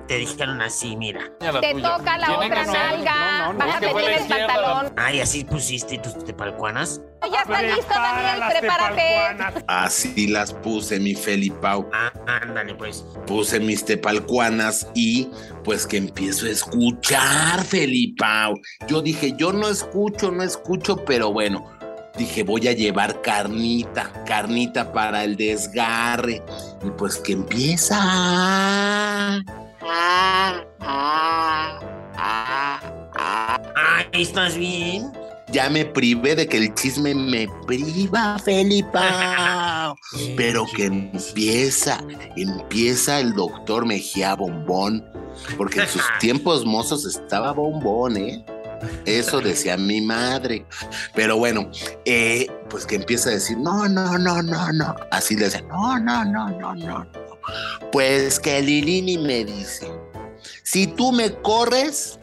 Te 0.08 0.16
dijeron 0.16 0.60
así, 0.62 0.96
mira. 0.96 1.20
Te 1.38 1.74
toca 1.74 2.16
la 2.16 2.38
otra 2.38 2.64
nalga. 2.64 3.52
Bájate 3.58 3.92
bien 3.92 4.12
el 4.12 4.26
pantalón. 4.26 4.92
Ay, 4.96 5.20
así 5.20 5.44
pusiste 5.44 5.98
tus 5.98 6.24
tepalcuanas. 6.24 7.02
Ya 7.30 7.42
está 7.42 7.60
listo, 7.60 7.92
Daniel, 7.94 8.42
prepárate. 8.48 9.64
Así 9.66 10.28
las 10.28 10.54
puse, 10.54 10.98
mi 10.98 11.14
Felipao. 11.14 11.90
Ah, 11.92 12.10
ándale, 12.42 12.74
pues. 12.74 13.04
Puse 13.26 13.60
mis 13.60 13.84
tepalcuanas 13.84 14.88
y 14.94 15.28
pues 15.62 15.86
que 15.86 15.98
empiezo 15.98 16.46
a 16.46 16.50
escuchar, 16.50 17.62
Felipao. 17.64 18.54
Yo 18.86 19.02
dije, 19.02 19.34
yo 19.36 19.52
no 19.52 19.68
escucho, 19.68 20.30
no 20.30 20.42
escucho, 20.42 21.04
pero 21.04 21.34
bueno. 21.34 21.70
Dije, 22.16 22.44
voy 22.44 22.66
a 22.66 22.72
llevar 22.72 23.20
carnita, 23.20 24.10
carnita 24.24 24.90
para 24.90 25.22
el 25.24 25.36
desgarre. 25.36 26.42
Y 26.82 26.90
pues 26.92 27.18
que 27.18 27.32
empieza. 27.32 27.98
Ah, 29.90 30.64
ah, 30.80 31.80
ah, 32.16 32.80
ah. 33.16 34.04
¿estás 34.12 34.56
bien? 34.56 35.12
Ya 35.50 35.70
me 35.70 35.86
privé 35.86 36.36
de 36.36 36.46
que 36.46 36.58
el 36.58 36.74
chisme 36.74 37.14
me 37.14 37.48
priva, 37.66 38.38
Felipao. 38.38 39.96
Pero 40.36 40.66
que 40.76 40.86
empieza, 40.86 42.04
empieza 42.36 43.18
el 43.18 43.32
doctor 43.32 43.86
Mejía 43.86 44.34
Bombón, 44.34 45.02
porque 45.56 45.80
en 45.80 45.88
sus 45.88 46.02
tiempos 46.20 46.66
mozos 46.66 47.06
estaba 47.06 47.52
bombón, 47.52 48.18
¿eh? 48.18 48.44
Eso 49.06 49.40
decía 49.40 49.76
mi 49.78 50.02
madre. 50.02 50.66
Pero 51.14 51.38
bueno, 51.38 51.70
eh, 52.04 52.46
pues 52.68 52.84
que 52.84 52.96
empieza 52.96 53.30
a 53.30 53.32
decir, 53.32 53.56
no, 53.56 53.88
no, 53.88 54.18
no, 54.18 54.42
no, 54.42 54.72
no. 54.72 54.94
Así 55.10 55.34
le 55.34 55.46
decía, 55.46 55.62
no, 55.62 55.98
no, 55.98 56.24
no, 56.26 56.50
no, 56.50 56.74
no. 56.74 57.06
Pues 57.92 58.38
que 58.40 58.60
Lilini 58.62 59.18
me 59.18 59.44
dice, 59.44 59.88
si 60.62 60.86
tú 60.86 61.12
me 61.12 61.32
corres, 61.34 62.18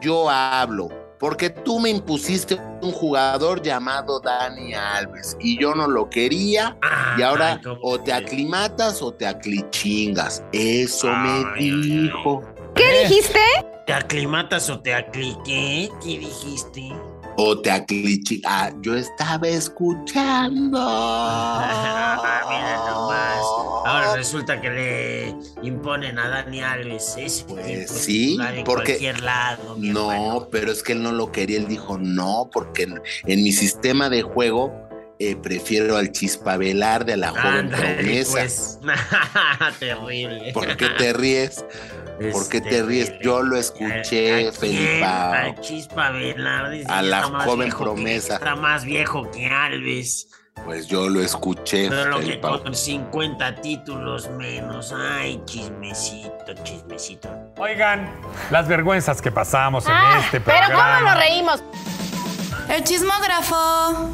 yo 0.00 0.28
hablo. 0.30 0.88
Porque 1.18 1.50
tú 1.50 1.78
me 1.78 1.90
impusiste 1.90 2.58
un 2.80 2.92
jugador 2.92 3.60
llamado 3.60 4.20
Dani 4.20 4.72
Alves 4.72 5.36
y 5.38 5.60
yo 5.60 5.74
no 5.74 5.86
lo 5.86 6.08
quería 6.08 6.78
y 7.18 7.20
ahora 7.20 7.60
Ay, 7.62 7.72
o 7.82 7.98
te 7.98 8.04
que- 8.06 8.12
aclimatas 8.14 9.02
o 9.02 9.12
te 9.12 9.26
aclichingas. 9.26 10.42
Eso 10.50 11.08
me 11.08 11.12
Ay, 11.12 11.44
ay, 11.44 11.70
ay. 11.70 11.80
dijo. 11.82 12.42
¿Qué 12.74 13.00
dijiste? 13.02 13.38
¿Te 13.86 13.92
aclimatas 13.92 14.70
o 14.70 14.80
te 14.80 14.94
acliqué? 14.94 15.90
¿Qué 16.02 16.18
dijiste? 16.18 16.92
O 17.36 17.58
te 17.60 17.70
aclichingas. 17.70 18.42
Ah, 18.52 18.70
yo 18.82 18.94
estaba 18.96 19.48
escuchando. 19.48 20.78
Mira 22.48 22.76
nomás. 22.90 23.38
Ahora 23.86 24.14
resulta 24.16 24.60
que 24.60 24.70
le 24.70 25.34
imponen 25.62 26.18
a 26.18 26.28
Dani 26.28 26.60
Alves 26.62 27.14
ese 27.16 27.44
Pues 27.44 27.90
sí, 27.90 28.36
en 28.40 28.64
porque- 28.64 28.92
cualquier 28.98 29.20
lado. 29.22 29.76
No, 29.78 30.12
hermano. 30.12 30.48
pero 30.52 30.70
es 30.70 30.82
que 30.82 30.92
él 30.92 31.02
no 31.02 31.12
lo 31.12 31.32
quería. 31.32 31.56
Él 31.58 31.66
dijo 31.66 31.96
no, 31.98 32.50
porque 32.52 32.82
en, 32.84 33.00
en 33.26 33.42
mi 33.42 33.52
sistema 33.52 34.08
de 34.10 34.22
juego 34.22 34.72
eh, 35.18 35.36
prefiero 35.36 35.96
al 35.96 36.12
chispavelar 36.12 37.04
de 37.04 37.16
la 37.16 37.28
joven 37.30 37.44
Ándale, 37.72 37.94
promesa. 37.94 38.32
pues. 38.32 38.78
Terrible. 39.78 40.52
¿Por 40.52 40.76
qué 40.76 40.88
te 40.90 41.12
ríes? 41.12 41.64
¿Por 42.32 42.48
qué 42.48 42.60
te 42.60 42.82
ríes? 42.82 43.06
terrible. 43.06 43.24
Yo 43.24 43.42
lo 43.42 43.56
escuché, 43.56 43.94
¿A 43.94 44.02
quién? 44.02 44.52
Felipao. 44.54 45.32
A 45.32 45.54
Chispa 45.60 46.10
Velarde. 46.10 46.84
A 46.88 46.96
ya 46.96 47.02
la 47.02 47.22
joven 47.22 47.60
viejo 47.60 47.78
que- 47.78 47.84
promesa. 47.84 48.34
está 48.34 48.56
más 48.56 48.84
viejo 48.84 49.30
que 49.30 49.46
Alves. 49.46 50.28
Pues 50.64 50.86
yo 50.88 51.08
lo 51.08 51.22
escuché, 51.22 51.88
Pero 51.88 52.10
lo 52.10 52.20
que 52.20 52.38
con 52.38 52.74
50 52.74 53.54
títulos 53.62 54.28
menos. 54.30 54.92
Ay, 54.94 55.40
chismecito, 55.46 56.52
chismecito. 56.64 57.30
Oigan, 57.56 58.14
las 58.50 58.68
vergüenzas 58.68 59.22
que 59.22 59.32
pasamos 59.32 59.86
en 59.86 59.92
Ah, 59.94 60.20
este 60.22 60.38
pero 60.40 60.58
programa. 60.66 60.98
¿cómo 60.98 61.10
nos 61.10 61.18
reímos? 61.18 61.62
El 62.68 62.84
chismógrafo. 62.84 64.10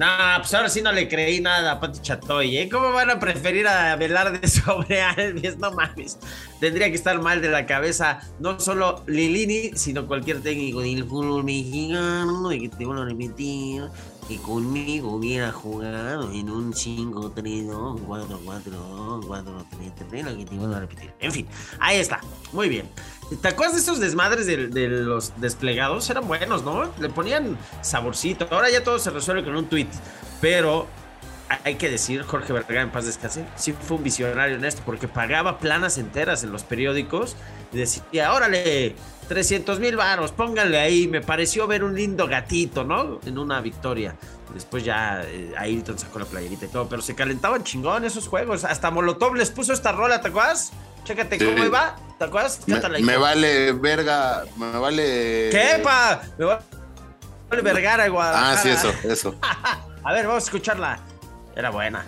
No, 0.00 0.06
pues 0.38 0.54
ahora 0.54 0.70
sí 0.70 0.80
no 0.80 0.92
le 0.92 1.08
creí 1.08 1.42
nada 1.42 1.72
a 1.72 1.78
Pati 1.78 2.00
Chatoy, 2.00 2.56
¿eh? 2.56 2.70
¿Cómo 2.70 2.90
van 2.90 3.10
a 3.10 3.20
preferir 3.20 3.68
a 3.68 3.94
Velarde 3.96 4.48
sobre 4.48 5.02
Alves? 5.02 5.58
No 5.58 5.72
mames. 5.72 6.18
Tendría 6.58 6.88
que 6.88 6.94
estar 6.94 7.20
mal 7.20 7.42
de 7.42 7.50
la 7.50 7.66
cabeza 7.66 8.18
no 8.38 8.58
solo 8.58 9.04
Lilini, 9.06 9.72
sino 9.74 10.06
cualquier 10.06 10.40
técnico 10.40 10.80
del 10.80 11.04
fútbol 11.04 11.44
mexicano, 11.44 12.48
de 12.48 12.60
que 12.60 12.68
te 12.70 12.86
van 12.86 12.96
a 12.96 13.04
repetir 13.04 13.82
que 14.30 14.36
conmigo 14.36 15.16
hubiera 15.16 15.50
jugado 15.50 16.30
en 16.30 16.50
un 16.50 16.72
5-3-2, 16.72 17.98
4-4-2, 18.06 19.24
4-3-3, 19.24 20.22
lo 20.22 20.36
que 20.36 20.44
te 20.44 20.54
iban 20.54 20.72
a 20.72 20.78
repetir. 20.78 21.12
En 21.18 21.32
fin, 21.32 21.48
ahí 21.80 21.98
está. 21.98 22.20
Muy 22.52 22.68
bien. 22.68 22.88
¿Te 23.42 23.48
acuerdas 23.48 23.74
de 23.74 23.82
esos 23.82 23.98
desmadres 23.98 24.46
de, 24.46 24.68
de, 24.68 24.86
los 24.88 25.32
desplegados? 25.40 26.08
Eran 26.10 26.28
buenos, 26.28 26.62
¿no? 26.62 26.92
Le 27.00 27.08
ponían 27.08 27.58
saborcito. 27.82 28.46
Ahora 28.52 28.70
ya 28.70 28.84
todo 28.84 29.00
se 29.00 29.10
resuelve 29.10 29.42
con 29.42 29.56
un 29.56 29.66
tweet. 29.66 29.88
Pero 30.40 30.86
hay 31.64 31.74
que 31.74 31.90
decir, 31.90 32.22
Jorge 32.22 32.52
Vergara 32.52 32.82
en 32.82 32.90
paz 32.90 33.06
descanse, 33.06 33.44
sí 33.56 33.72
fue 33.72 33.96
un 33.96 34.04
visionario 34.04 34.54
en 34.54 34.64
esto, 34.64 34.82
porque 34.86 35.08
pagaba 35.08 35.58
planas 35.58 35.98
enteras 35.98 36.44
en 36.44 36.52
los 36.52 36.62
periódicos 36.62 37.34
y 37.72 37.78
decía, 37.78 38.32
órale, 38.32 38.94
300 39.30 39.78
mil 39.78 39.94
varos, 39.94 40.32
pónganle 40.32 40.80
ahí. 40.80 41.06
Me 41.06 41.20
pareció 41.20 41.68
ver 41.68 41.84
un 41.84 41.94
lindo 41.94 42.26
gatito, 42.26 42.82
¿no? 42.82 43.20
En 43.24 43.38
una 43.38 43.60
victoria. 43.60 44.16
Después 44.52 44.82
ya 44.82 45.22
eh, 45.24 45.54
Ayrton 45.56 45.96
sacó 45.96 46.18
la 46.18 46.24
playerita 46.24 46.64
y 46.64 46.68
todo, 46.68 46.88
pero 46.88 47.00
se 47.00 47.14
calentaban 47.14 47.62
chingón 47.62 48.04
esos 48.04 48.26
juegos. 48.26 48.64
Hasta 48.64 48.90
Molotov 48.90 49.36
les 49.36 49.50
puso 49.50 49.72
esta 49.72 49.92
rola, 49.92 50.20
¿te 50.20 50.26
acuerdas? 50.26 50.72
Chécate 51.04 51.38
cómo 51.38 51.64
iba, 51.64 51.94
¿te 52.18 52.24
acuerdas? 52.24 52.60
Me, 52.66 52.80
me, 53.02 53.16
vale 53.16 53.70
verga, 53.72 54.42
me 54.56 54.76
vale. 54.76 55.50
¿Qué, 55.52 55.80
pa? 55.80 56.22
Me 56.36 56.46
vale 56.46 57.62
Vergara, 57.62 58.08
Guadalajara. 58.08 58.52
Ah, 58.52 58.56
sí, 58.60 58.68
eso, 58.68 58.92
eso. 59.04 59.36
a 60.02 60.12
ver, 60.12 60.26
vamos 60.26 60.42
a 60.42 60.46
escucharla. 60.46 60.98
Era 61.54 61.70
buena. 61.70 62.04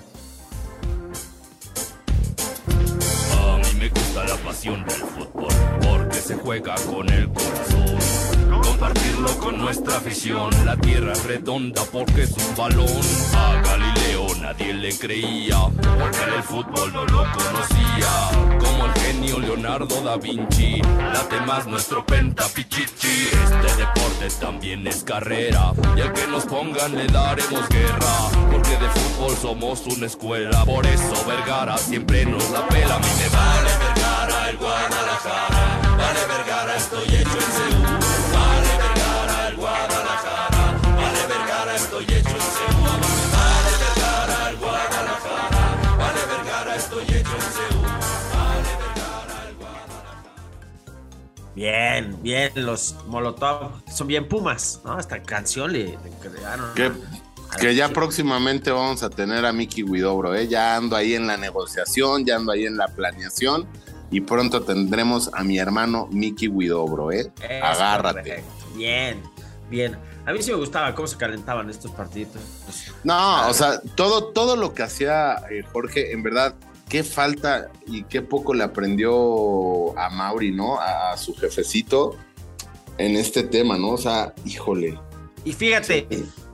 A 3.39 3.59
mí 3.59 3.79
me 3.79 3.89
gusta 3.91 4.25
la 4.25 4.37
pasión 4.39 4.85
del 4.85 4.97
fútbol 4.97 6.02
juega 6.43 6.75
con 6.91 7.09
el 7.09 7.29
corazón. 7.29 8.63
Compartirlo 8.63 9.39
con 9.39 9.59
nuestra 9.59 9.97
afición. 9.97 10.51
La 10.65 10.77
tierra 10.77 11.13
es 11.13 11.25
redonda 11.25 11.83
porque 11.91 12.23
es 12.23 12.33
un 12.33 12.57
balón. 12.57 12.89
A 13.35 13.61
Galileo 13.63 14.27
nadie 14.41 14.75
le 14.75 14.97
creía 14.99 15.59
porque 15.81 16.37
el 16.37 16.43
fútbol 16.43 16.93
no 16.93 17.05
lo 17.07 17.25
conocía. 17.33 18.59
Como 18.59 18.87
el 18.87 18.93
genio 19.01 19.39
Leonardo 19.39 20.03
da 20.03 20.17
Vinci, 20.17 20.83
late 20.83 21.41
más 21.47 21.67
nuestro 21.67 22.05
pentapichichi. 22.05 23.29
Este 23.45 23.77
deporte 23.77 24.29
también 24.41 24.87
es 24.87 25.05
carrera 25.05 25.73
y 25.97 26.01
al 26.01 26.13
que 26.13 26.27
nos 26.27 26.45
pongan 26.45 26.97
le 26.97 27.07
daremos 27.07 27.69
guerra. 27.69 28.31
Porque 28.51 28.71
de 28.71 28.89
fútbol 28.89 29.37
somos 29.37 29.87
una 29.87 30.07
escuela. 30.07 30.65
Por 30.65 30.87
eso 30.87 31.25
Vergara 31.27 31.79
siempre 31.79 32.27
nos 32.27 32.51
la 32.51 32.67
pela. 32.69 32.97
A 32.97 32.99
mí 32.99 33.07
me 33.19 33.29
vale 33.29 33.71
Vergara 33.79 34.51
el 34.51 34.57
Guadalajara. 34.57 35.82
Bien, 51.63 52.21
bien, 52.25 52.51
los 52.57 52.97
Molotov 53.07 53.71
son 53.89 54.09
bien 54.09 54.27
pumas, 54.27 54.81
¿no? 54.85 54.99
Esta 54.99 55.23
canción 55.23 55.73
le, 55.73 55.91
le 55.91 56.11
crearon. 56.21 56.75
Que, 56.75 56.91
que 57.61 57.77
ya 57.77 57.89
próximamente 57.91 58.73
vamos 58.73 59.05
a 59.05 59.11
tener 59.11 59.47
a 59.47 59.53
Mickey 59.53 59.85
Widobro, 59.85 60.35
¿eh? 60.35 60.49
Ya 60.49 60.75
ando 60.75 60.97
ahí 60.97 61.15
en 61.15 61.29
la 61.29 61.37
negociación, 61.37 62.27
ya 62.27 62.35
ando 62.35 62.51
ahí 62.51 62.67
en 62.67 62.77
la 62.77 62.89
planeación 62.89 63.69
y 64.11 64.23
pronto 64.23 64.63
tendremos 64.63 65.31
a 65.35 65.45
mi 65.45 65.59
hermano 65.59 66.09
Mickey 66.11 66.49
Widobro, 66.49 67.13
¿eh? 67.13 67.31
Es 67.49 67.63
Agárrate. 67.63 68.43
Bien, 68.75 69.23
bien. 69.71 69.97
A 70.27 70.33
mí 70.33 70.43
sí 70.43 70.51
me 70.51 70.57
gustaba 70.57 70.93
cómo 70.97 71.07
se 71.07 71.17
calentaban 71.17 71.71
estos 71.71 71.93
partiditos. 71.93 72.43
No, 73.05 73.49
o 73.49 73.55
sea, 73.55 73.81
todo, 73.95 74.33
todo 74.33 74.57
lo 74.57 74.75
que 74.75 74.83
hacía 74.83 75.37
eh, 75.49 75.63
Jorge, 75.73 76.11
en 76.11 76.25
verdad, 76.25 76.57
qué 76.93 77.03
falta 77.03 77.71
y 77.87 78.03
qué 78.05 78.21
poco 78.21 78.53
le 78.53 78.63
aprendió 78.65 79.99
a 79.99 80.11
Mauri, 80.11 80.53
¿no? 80.53 80.79
A, 80.79 81.13
a 81.13 81.17
su 81.17 81.35
jefecito 81.35 82.17
en 82.99 83.17
este 83.17 83.43
tema, 83.45 83.79
¿no? 83.79 83.93
O 83.93 83.97
sea, 83.99 84.35
híjole. 84.45 85.01
Y 85.43 85.53
fíjate, 85.55 86.07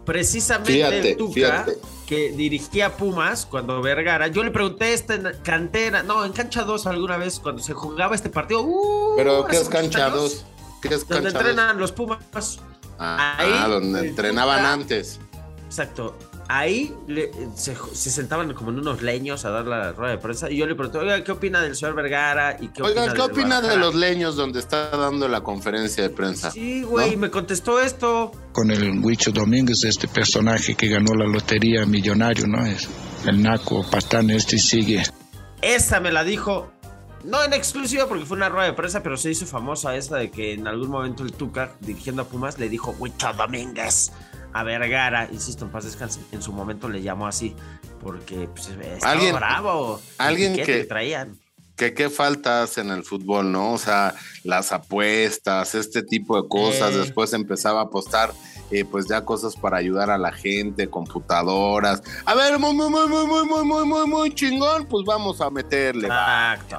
precisamente 0.04 0.72
Fíjate, 0.74 1.10
el 1.10 1.16
Tuca, 1.16 1.32
fíjate. 1.34 1.78
que 2.06 2.30
dirigía 2.30 2.96
Pumas 2.96 3.46
cuando 3.46 3.82
Vergara, 3.82 4.28
yo 4.28 4.44
le 4.44 4.52
pregunté 4.52 4.92
esta 4.94 5.14
en 5.16 5.28
cantera, 5.42 6.04
no, 6.04 6.24
en 6.24 6.32
cancha 6.32 6.62
2 6.62 6.86
alguna 6.86 7.16
vez 7.16 7.40
cuando 7.40 7.60
se 7.60 7.72
jugaba 7.74 8.14
este 8.14 8.30
partido. 8.30 8.62
uh, 8.62 9.16
Pero 9.16 9.44
¿qué 9.46 9.56
es 9.56 9.68
cancha 9.68 10.08
muchos 10.08 10.22
2? 10.22 10.32
años, 10.32 10.46
¿Qué 10.80 10.88
es 10.94 11.08
Donde 11.08 11.14
cancha 11.24 11.38
2? 11.40 11.48
entrenan 11.48 11.78
los 11.78 11.90
Pumas. 11.90 12.60
Ah, 13.00 13.34
ahí, 13.38 13.50
ah, 13.52 13.66
donde 13.66 14.08
entrenaban 14.08 14.58
Tuca- 14.60 14.72
antes. 14.72 15.18
Exacto. 15.66 16.16
Ahí 16.50 16.94
le- 17.06 17.30
se, 17.56 17.76
se 17.92 18.10
sentaban 18.10 18.54
como 18.54 18.70
en 18.70 18.78
unos 18.78 19.02
leños 19.02 19.44
a 19.44 19.50
dar 19.50 19.66
la 19.66 19.92
rueda 19.92 20.12
de 20.12 20.18
prensa 20.18 20.50
y 20.50 20.56
yo 20.56 20.66
le 20.66 20.74
pregunté, 20.74 20.96
oiga, 20.98 21.22
¿qué 21.22 21.32
opina 21.32 21.60
del 21.60 21.76
señor 21.76 21.94
Vergara? 21.94 22.56
¿Y 22.58 22.68
qué 22.68 22.82
Oiga, 22.82 23.02
opina 23.02 23.14
¿qué 23.14 23.20
opina 23.20 23.44
de 23.60 23.68
Guadalajara?" 23.68 23.80
los 23.84 23.94
leños 23.94 24.36
donde 24.36 24.58
está 24.60 24.88
dando 24.96 25.28
la 25.28 25.42
conferencia 25.42 26.02
de 26.02 26.08
prensa? 26.10 26.50
Sí, 26.50 26.82
güey, 26.84 27.12
¿No? 27.16 27.18
me 27.18 27.30
contestó 27.30 27.78
esto. 27.80 28.32
Con 28.52 28.70
el 28.70 28.98
Huicho 29.04 29.30
Domínguez, 29.30 29.84
este 29.84 30.08
personaje 30.08 30.74
que 30.74 30.88
ganó 30.88 31.12
la 31.14 31.26
lotería 31.26 31.84
millonario, 31.84 32.46
¿no? 32.46 32.64
Es 32.64 32.88
el 33.26 33.42
Naco, 33.42 33.84
Patán, 33.90 34.30
este 34.30 34.56
sigue. 34.58 35.02
Esa 35.60 36.00
me 36.00 36.10
la 36.12 36.24
dijo, 36.24 36.70
no 37.24 37.44
en 37.44 37.52
exclusiva 37.52 38.06
porque 38.06 38.24
fue 38.24 38.38
una 38.38 38.48
rueda 38.48 38.68
de 38.68 38.72
prensa, 38.72 39.02
pero 39.02 39.18
se 39.18 39.30
hizo 39.32 39.44
famosa 39.44 39.94
esa 39.96 40.16
de 40.16 40.30
que 40.30 40.54
en 40.54 40.66
algún 40.66 40.88
momento 40.88 41.24
el 41.24 41.32
Tuca, 41.32 41.72
dirigiendo 41.80 42.22
a 42.22 42.24
Pumas, 42.24 42.58
le 42.58 42.70
dijo 42.70 42.94
Huicho 42.98 43.32
Domínguez 43.34 44.12
a 44.52 44.62
Vergara, 44.62 45.28
insisto, 45.32 45.64
en 45.64 45.70
paz 45.70 45.84
descanse, 45.84 46.20
en 46.32 46.42
su 46.42 46.52
momento 46.52 46.88
le 46.88 47.02
llamó 47.02 47.26
así, 47.26 47.54
porque 48.02 48.48
pues, 48.54 48.68
estaba 48.68 49.12
Alguien- 49.12 49.34
bravo. 49.34 50.00
alguien 50.18 50.54
que- 50.56 50.62
que 50.64 50.84
traían. 50.84 51.38
que 51.76 51.94
qué 51.94 52.10
faltas 52.10 52.76
en 52.78 52.90
el 52.90 53.04
fútbol, 53.04 53.52
¿no? 53.52 53.72
O 53.74 53.78
sea, 53.78 54.12
las 54.42 54.72
apuestas, 54.72 55.76
este 55.76 56.02
tipo 56.02 56.40
de 56.42 56.48
cosas. 56.48 56.92
Eh. 56.92 56.98
Después 56.98 57.32
empezaba 57.32 57.80
a 57.80 57.84
apostar, 57.84 58.32
eh, 58.72 58.84
pues 58.84 59.06
ya 59.06 59.24
cosas 59.24 59.54
para 59.54 59.76
ayudar 59.76 60.10
a 60.10 60.18
la 60.18 60.32
gente, 60.32 60.90
computadoras. 60.90 62.02
A 62.24 62.34
ver, 62.34 62.58
muy, 62.58 62.74
muy, 62.74 62.90
muy, 62.90 63.06
muy, 63.06 63.26
muy, 63.46 63.64
muy, 63.64 63.86
muy, 63.86 64.06
muy, 64.08 64.34
chingón, 64.34 64.86
pues 64.86 65.04
vamos 65.06 65.40
a 65.40 65.50
meterle. 65.50 66.08
Exacto. 66.08 66.78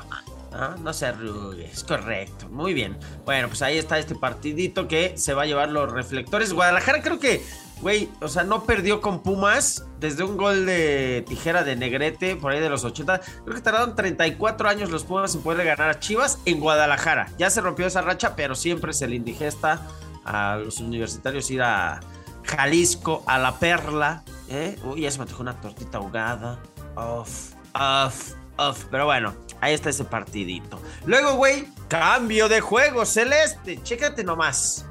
No 0.81 0.93
se 0.93 1.05
arrugue, 1.05 1.65
es 1.65 1.83
correcto. 1.83 2.47
Muy 2.49 2.73
bien. 2.73 2.97
Bueno, 3.25 3.47
pues 3.47 3.61
ahí 3.61 3.77
está 3.77 3.99
este 3.99 4.15
partidito 4.15 4.87
que 4.87 5.17
se 5.17 5.33
va 5.33 5.43
a 5.43 5.45
llevar 5.45 5.69
los 5.69 5.91
reflectores. 5.91 6.53
Guadalajara 6.53 7.01
creo 7.01 7.19
que, 7.19 7.45
güey, 7.81 8.09
o 8.19 8.27
sea, 8.27 8.43
no 8.43 8.63
perdió 8.63 8.99
con 8.99 9.21
Pumas 9.21 9.85
desde 9.99 10.23
un 10.23 10.37
gol 10.37 10.65
de 10.65 11.23
tijera 11.27 11.63
de 11.63 11.75
Negrete 11.75 12.35
por 12.35 12.51
ahí 12.51 12.59
de 12.59 12.69
los 12.69 12.83
80. 12.83 13.21
Creo 13.43 13.55
que 13.55 13.61
tardaron 13.61 13.95
34 13.95 14.69
años 14.69 14.89
los 14.89 15.03
Pumas 15.03 15.35
en 15.35 15.41
poderle 15.41 15.65
ganar 15.65 15.89
a 15.89 15.99
Chivas 15.99 16.39
en 16.45 16.59
Guadalajara. 16.59 17.27
Ya 17.37 17.49
se 17.49 17.61
rompió 17.61 17.85
esa 17.85 18.01
racha, 18.01 18.35
pero 18.35 18.55
siempre 18.55 18.93
se 18.93 19.07
le 19.07 19.15
indigesta 19.15 19.85
a 20.25 20.57
los 20.57 20.79
universitarios 20.79 21.49
ir 21.51 21.61
a 21.61 21.99
Jalisco, 22.43 23.23
a 23.27 23.37
la 23.37 23.59
Perla. 23.59 24.23
¿eh? 24.49 24.77
Uy, 24.83 25.01
ya 25.01 25.11
se 25.11 25.19
me 25.19 25.23
antojó 25.23 25.43
una 25.43 25.61
tortita 25.61 25.99
ahogada. 25.99 26.59
Off, 26.95 27.53
off, 27.73 28.33
off. 28.57 28.85
Pero 28.89 29.05
bueno, 29.05 29.35
ahí 29.61 29.73
está 29.73 29.89
ese 29.89 30.05
partidito. 30.05 30.81
Luego, 31.05 31.35
güey, 31.35 31.67
cambio 31.87 32.49
de 32.49 32.61
juego 32.61 33.05
celeste. 33.05 33.81
Chécate 33.83 34.23
nomás. 34.23 34.85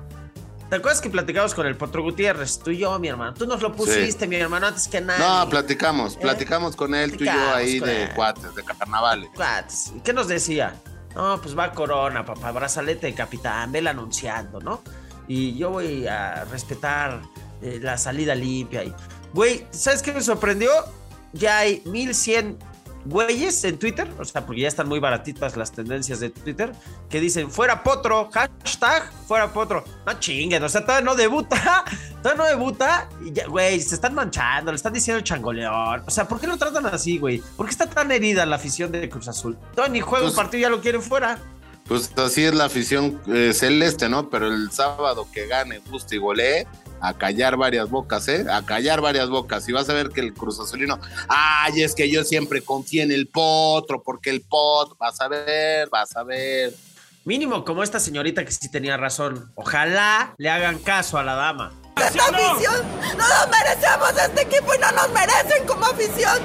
¿Te 0.68 0.76
acuerdas 0.76 1.00
que 1.00 1.08
platicamos 1.08 1.54
con 1.54 1.66
el 1.66 1.76
Potro 1.76 2.02
Gutiérrez? 2.02 2.58
Tú 2.58 2.70
y 2.70 2.78
yo, 2.78 2.98
mi 2.98 3.08
hermano. 3.08 3.32
Tú 3.32 3.46
nos 3.46 3.62
lo 3.62 3.74
pusiste, 3.74 4.26
mi 4.26 4.36
hermano, 4.36 4.66
antes 4.66 4.86
que 4.86 5.00
nadie. 5.00 5.24
No, 5.26 5.48
platicamos, 5.48 6.16
platicamos 6.16 6.76
con 6.76 6.94
él, 6.94 7.16
tú 7.16 7.24
y 7.24 7.26
yo 7.26 7.54
ahí 7.54 7.80
de 7.80 8.02
él. 8.02 8.10
cuates, 8.14 8.54
de 8.54 8.62
carnavales. 8.62 9.30
Cuates. 9.34 9.92
¿Y 9.96 10.00
qué 10.00 10.12
nos 10.12 10.28
decía? 10.28 10.74
No, 11.14 11.40
pues 11.40 11.58
va 11.58 11.72
Corona, 11.72 12.22
papá, 12.22 12.52
brazalete 12.52 13.06
de 13.06 13.14
capitán, 13.14 13.72
vela 13.72 13.90
anunciando, 13.90 14.60
¿no? 14.60 14.82
Y 15.26 15.56
yo 15.56 15.70
voy 15.70 16.06
a 16.06 16.44
respetar 16.44 17.22
eh, 17.62 17.78
la 17.80 17.96
salida 17.96 18.34
limpia. 18.34 18.84
Y, 18.84 18.94
güey, 19.32 19.66
¿sabes 19.70 20.02
qué 20.02 20.12
me 20.12 20.20
sorprendió? 20.20 20.70
Ya 21.32 21.58
hay 21.58 21.82
1100 21.86 22.58
güeyes 23.08 23.64
en 23.64 23.78
Twitter, 23.78 24.08
o 24.18 24.24
sea, 24.24 24.44
porque 24.44 24.62
ya 24.62 24.68
están 24.68 24.88
muy 24.88 25.00
baratitas 25.00 25.56
las 25.56 25.72
tendencias 25.72 26.20
de 26.20 26.30
Twitter, 26.30 26.72
que 27.08 27.20
dicen, 27.20 27.50
fuera 27.50 27.82
potro, 27.82 28.30
hashtag, 28.32 29.10
fuera 29.26 29.52
potro. 29.52 29.84
No 30.06 30.12
chinguen, 30.18 30.62
o 30.62 30.68
sea, 30.68 30.82
todavía 30.82 31.04
no 31.04 31.14
debuta, 31.14 31.84
todavía 32.22 32.44
no 32.44 32.48
debuta, 32.48 33.08
y 33.24 33.32
ya, 33.32 33.46
güey, 33.46 33.80
se 33.80 33.94
están 33.94 34.14
manchando, 34.14 34.72
le 34.72 34.76
están 34.76 34.92
diciendo 34.92 35.22
changoleón. 35.22 36.02
O 36.06 36.10
sea, 36.10 36.28
¿por 36.28 36.40
qué 36.40 36.46
lo 36.46 36.56
tratan 36.56 36.86
así, 36.86 37.18
güey? 37.18 37.42
¿Por 37.56 37.66
qué 37.66 37.72
está 37.72 37.86
tan 37.86 38.10
herida 38.12 38.44
la 38.46 38.56
afición 38.56 38.92
de 38.92 39.08
Cruz 39.08 39.28
Azul? 39.28 39.56
Todavía 39.74 39.92
ni 39.92 40.00
juega 40.00 40.26
un 40.26 40.34
partido, 40.34 40.62
ya 40.62 40.70
lo 40.70 40.80
quieren 40.80 41.02
fuera. 41.02 41.38
Pues 41.88 42.12
así 42.18 42.44
es 42.44 42.54
la 42.54 42.66
afición 42.66 43.20
eh, 43.28 43.52
celeste, 43.54 44.10
¿no? 44.10 44.28
Pero 44.28 44.48
el 44.48 44.70
sábado 44.70 45.26
que 45.32 45.46
gane, 45.46 45.78
guste 45.90 46.16
y 46.16 46.18
golee, 46.18 46.66
a 47.00 47.14
callar 47.14 47.56
varias 47.56 47.88
bocas, 47.88 48.28
¿eh? 48.28 48.44
A 48.50 48.62
callar 48.64 49.00
varias 49.00 49.30
bocas. 49.30 49.66
Y 49.68 49.72
vas 49.72 49.88
a 49.88 49.94
ver 49.94 50.10
que 50.10 50.20
el 50.20 50.34
Cruz 50.34 50.60
Azulino, 50.60 51.00
ay, 51.28 51.82
es 51.82 51.94
que 51.94 52.10
yo 52.10 52.24
siempre 52.24 52.60
confié 52.60 53.04
en 53.04 53.12
el 53.12 53.26
potro, 53.28 54.02
porque 54.02 54.28
el 54.28 54.42
potro, 54.42 54.96
vas 54.98 55.18
a 55.22 55.28
ver, 55.28 55.88
vas 55.88 56.14
a 56.14 56.24
ver. 56.24 56.74
Mínimo 57.24 57.64
como 57.64 57.82
esta 57.82 58.00
señorita 58.00 58.44
que 58.44 58.52
sí 58.52 58.70
tenía 58.70 58.96
razón. 58.96 59.50
Ojalá 59.54 60.34
le 60.36 60.50
hagan 60.50 60.78
caso 60.78 61.18
a 61.18 61.24
la 61.24 61.34
dama. 61.34 61.72
¡Esta 61.96 62.24
afición! 62.24 62.86
¡No 63.16 63.28
nos 63.28 63.48
merecemos 63.50 64.10
este 64.24 64.42
equipo 64.42 64.74
y 64.74 64.78
no 64.78 64.92
nos 64.92 65.10
merecen 65.10 65.66
como 65.66 65.86
afición! 65.86 66.38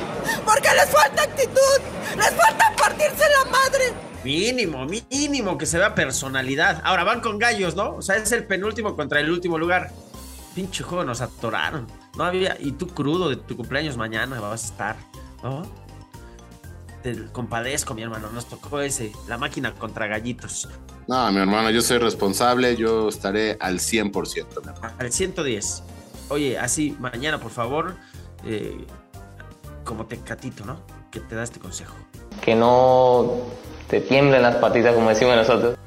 ¡Porque 0.45 0.69
les 0.73 0.89
falta 0.89 1.23
actitud! 1.23 1.79
¡Les 2.17 2.31
falta 2.31 2.73
partirse 2.77 3.23
la 3.29 3.51
madre! 3.51 4.12
Mínimo, 4.23 4.85
mínimo 4.85 5.57
que 5.57 5.65
se 5.65 5.77
vea 5.77 5.95
personalidad. 5.95 6.81
Ahora 6.85 7.03
van 7.03 7.19
con 7.19 7.37
gallos, 7.37 7.75
¿no? 7.75 7.95
O 7.95 8.01
sea, 8.01 8.15
es 8.15 8.31
el 8.31 8.45
penúltimo 8.45 8.95
contra 8.95 9.19
el 9.19 9.29
último 9.29 9.57
lugar. 9.57 9.91
Pinche 10.55 10.83
juego, 10.83 11.03
nos 11.03 11.21
atoraron. 11.21 11.87
No 12.17 12.23
había. 12.23 12.57
Y 12.59 12.73
tú 12.73 12.87
crudo 12.87 13.29
de 13.29 13.35
tu 13.35 13.57
cumpleaños 13.57 13.97
mañana 13.97 14.39
vas 14.39 14.63
a 14.63 14.67
estar, 14.67 14.95
¿no? 15.43 15.63
Te 17.01 17.25
compadezco, 17.31 17.93
mi 17.93 18.03
hermano. 18.03 18.29
Nos 18.31 18.45
tocó 18.45 18.79
ese, 18.79 19.11
la 19.27 19.37
máquina 19.37 19.73
contra 19.73 20.07
gallitos. 20.07 20.69
No, 21.07 21.29
mi 21.31 21.39
hermano, 21.39 21.69
yo 21.69 21.81
soy 21.81 21.97
responsable. 21.97 22.77
Yo 22.77 23.09
estaré 23.09 23.57
al 23.59 23.79
100%, 23.79 24.61
mi 24.63 24.69
hermano. 24.69 24.95
Al 24.99 25.11
110. 25.11 25.83
Oye, 26.29 26.57
así, 26.57 26.95
mañana, 26.99 27.39
por 27.39 27.51
favor, 27.51 27.97
eh, 28.45 28.85
como 29.83 30.05
tecatito, 30.05 30.63
¿no? 30.63 30.79
Que 31.11 31.19
te 31.19 31.35
da 31.35 31.43
este 31.43 31.59
consejo. 31.59 31.95
Que 32.41 32.55
no 32.55 33.37
te 33.89 34.01
tiemblen 34.01 34.41
las 34.41 34.55
patitas, 34.55 34.93
como 34.95 35.09
decimos 35.09 35.35
nosotros. 35.35 35.77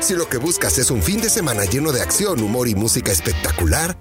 Si 0.00 0.14
lo 0.14 0.28
que 0.28 0.36
buscas 0.36 0.78
es 0.78 0.90
un 0.90 1.02
fin 1.02 1.20
de 1.20 1.28
semana 1.28 1.64
lleno 1.64 1.90
de 1.90 2.00
acción, 2.00 2.40
humor 2.40 2.68
y 2.68 2.74
música 2.74 3.10
espectacular, 3.10 3.96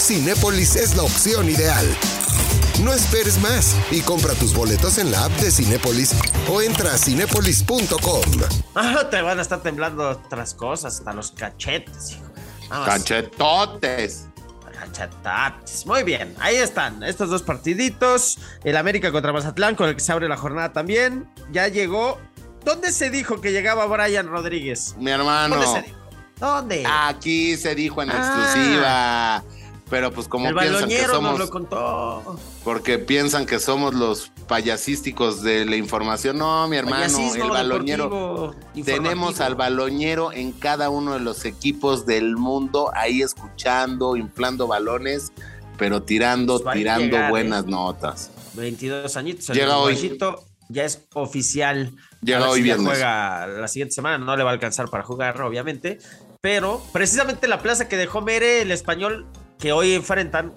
Cinépolis 0.00 0.74
es 0.76 0.96
la 0.96 1.04
opción 1.04 1.48
ideal. 1.48 1.86
No 2.82 2.92
esperes 2.92 3.40
más 3.40 3.74
y 3.90 4.00
compra 4.00 4.34
tus 4.34 4.52
boletos 4.52 4.98
en 4.98 5.10
la 5.10 5.24
app 5.24 5.32
de 5.32 5.50
Cinépolis 5.50 6.14
o 6.50 6.60
entra 6.60 6.92
a 6.92 6.98
cinépolis.com. 6.98 8.22
Ah, 8.74 9.06
te 9.10 9.22
van 9.22 9.38
a 9.38 9.42
estar 9.42 9.62
temblando 9.62 10.10
otras 10.10 10.54
cosas, 10.54 10.98
hasta 10.98 11.12
los 11.12 11.30
cachetes, 11.30 12.12
hijo. 12.12 12.26
Vamos. 12.68 12.86
Cachetotes. 12.86 14.25
Muy 15.86 16.02
bien, 16.02 16.34
ahí 16.40 16.56
están 16.56 17.02
estos 17.02 17.28
dos 17.30 17.42
partiditos. 17.42 18.38
El 18.64 18.76
América 18.76 19.10
contra 19.12 19.32
Mazatlán, 19.32 19.74
con 19.74 19.88
el 19.88 19.94
que 19.94 20.00
se 20.00 20.12
abre 20.12 20.28
la 20.28 20.36
jornada 20.36 20.72
también. 20.72 21.28
Ya 21.52 21.68
llegó. 21.68 22.18
¿Dónde 22.64 22.90
se 22.92 23.10
dijo 23.10 23.40
que 23.40 23.52
llegaba 23.52 23.86
Brian 23.86 24.26
Rodríguez? 24.28 24.94
Mi 24.98 25.10
hermano. 25.10 25.56
¿Dónde 25.56 25.70
se 25.80 25.82
dijo? 25.86 25.98
¿Dónde? 26.38 26.84
Aquí 26.86 27.56
se 27.56 27.74
dijo 27.74 28.02
en 28.02 28.10
Ah. 28.10 28.16
exclusiva. 28.16 29.44
Pero 29.88 30.10
pues 30.10 30.26
como 30.26 30.48
el 30.48 30.54
piensan 30.56 30.88
que 30.88 31.04
somos. 31.04 31.30
nos 31.30 31.38
lo 31.38 31.48
contó. 31.48 32.40
Porque 32.64 32.98
piensan 32.98 33.46
que 33.46 33.60
somos 33.60 33.94
los 33.94 34.32
payasísticos 34.48 35.42
de 35.42 35.64
la 35.64 35.76
información. 35.76 36.38
No, 36.38 36.66
mi 36.66 36.76
hermano, 36.76 37.16
Payasismo 37.16 37.56
el 37.56 37.68
deportivo, 37.68 38.54
Tenemos 38.84 39.40
al 39.40 39.54
baloñero 39.54 40.32
en 40.32 40.50
cada 40.50 40.90
uno 40.90 41.14
de 41.14 41.20
los 41.20 41.44
equipos 41.44 42.04
del 42.04 42.36
mundo, 42.36 42.90
ahí 42.94 43.22
escuchando, 43.22 44.16
inflando 44.16 44.66
balones, 44.66 45.32
pero 45.78 46.02
tirando, 46.02 46.60
Pues 46.60 46.76
tirando 46.76 47.04
llegar, 47.16 47.30
buenas 47.30 47.64
¿eh? 47.64 47.70
notas. 47.70 48.30
22 48.54 49.16
añitos. 49.16 49.48
Llega 49.50 49.78
hoy. 49.78 49.92
uruguayito 49.94 50.44
Ya 50.68 50.84
es 50.84 51.06
oficial. 51.14 51.92
Llega 52.22 52.48
hoy 52.48 52.56
si 52.58 52.62
viernes. 52.64 52.88
Juega 52.88 53.46
la 53.46 53.68
siguiente 53.68 53.94
semana. 53.94 54.18
No 54.18 54.36
le 54.36 54.42
va 54.42 54.50
a 54.50 54.54
alcanzar 54.54 54.88
para 54.90 55.04
jugar, 55.04 55.40
obviamente. 55.42 55.98
Pero 56.40 56.82
precisamente 56.92 57.46
la 57.46 57.60
plaza 57.60 57.88
que 57.88 57.96
dejó 57.96 58.20
Mere, 58.20 58.62
el 58.62 58.72
español 58.72 59.26
que 59.58 59.72
hoy 59.72 59.94
enfrentan, 59.94 60.52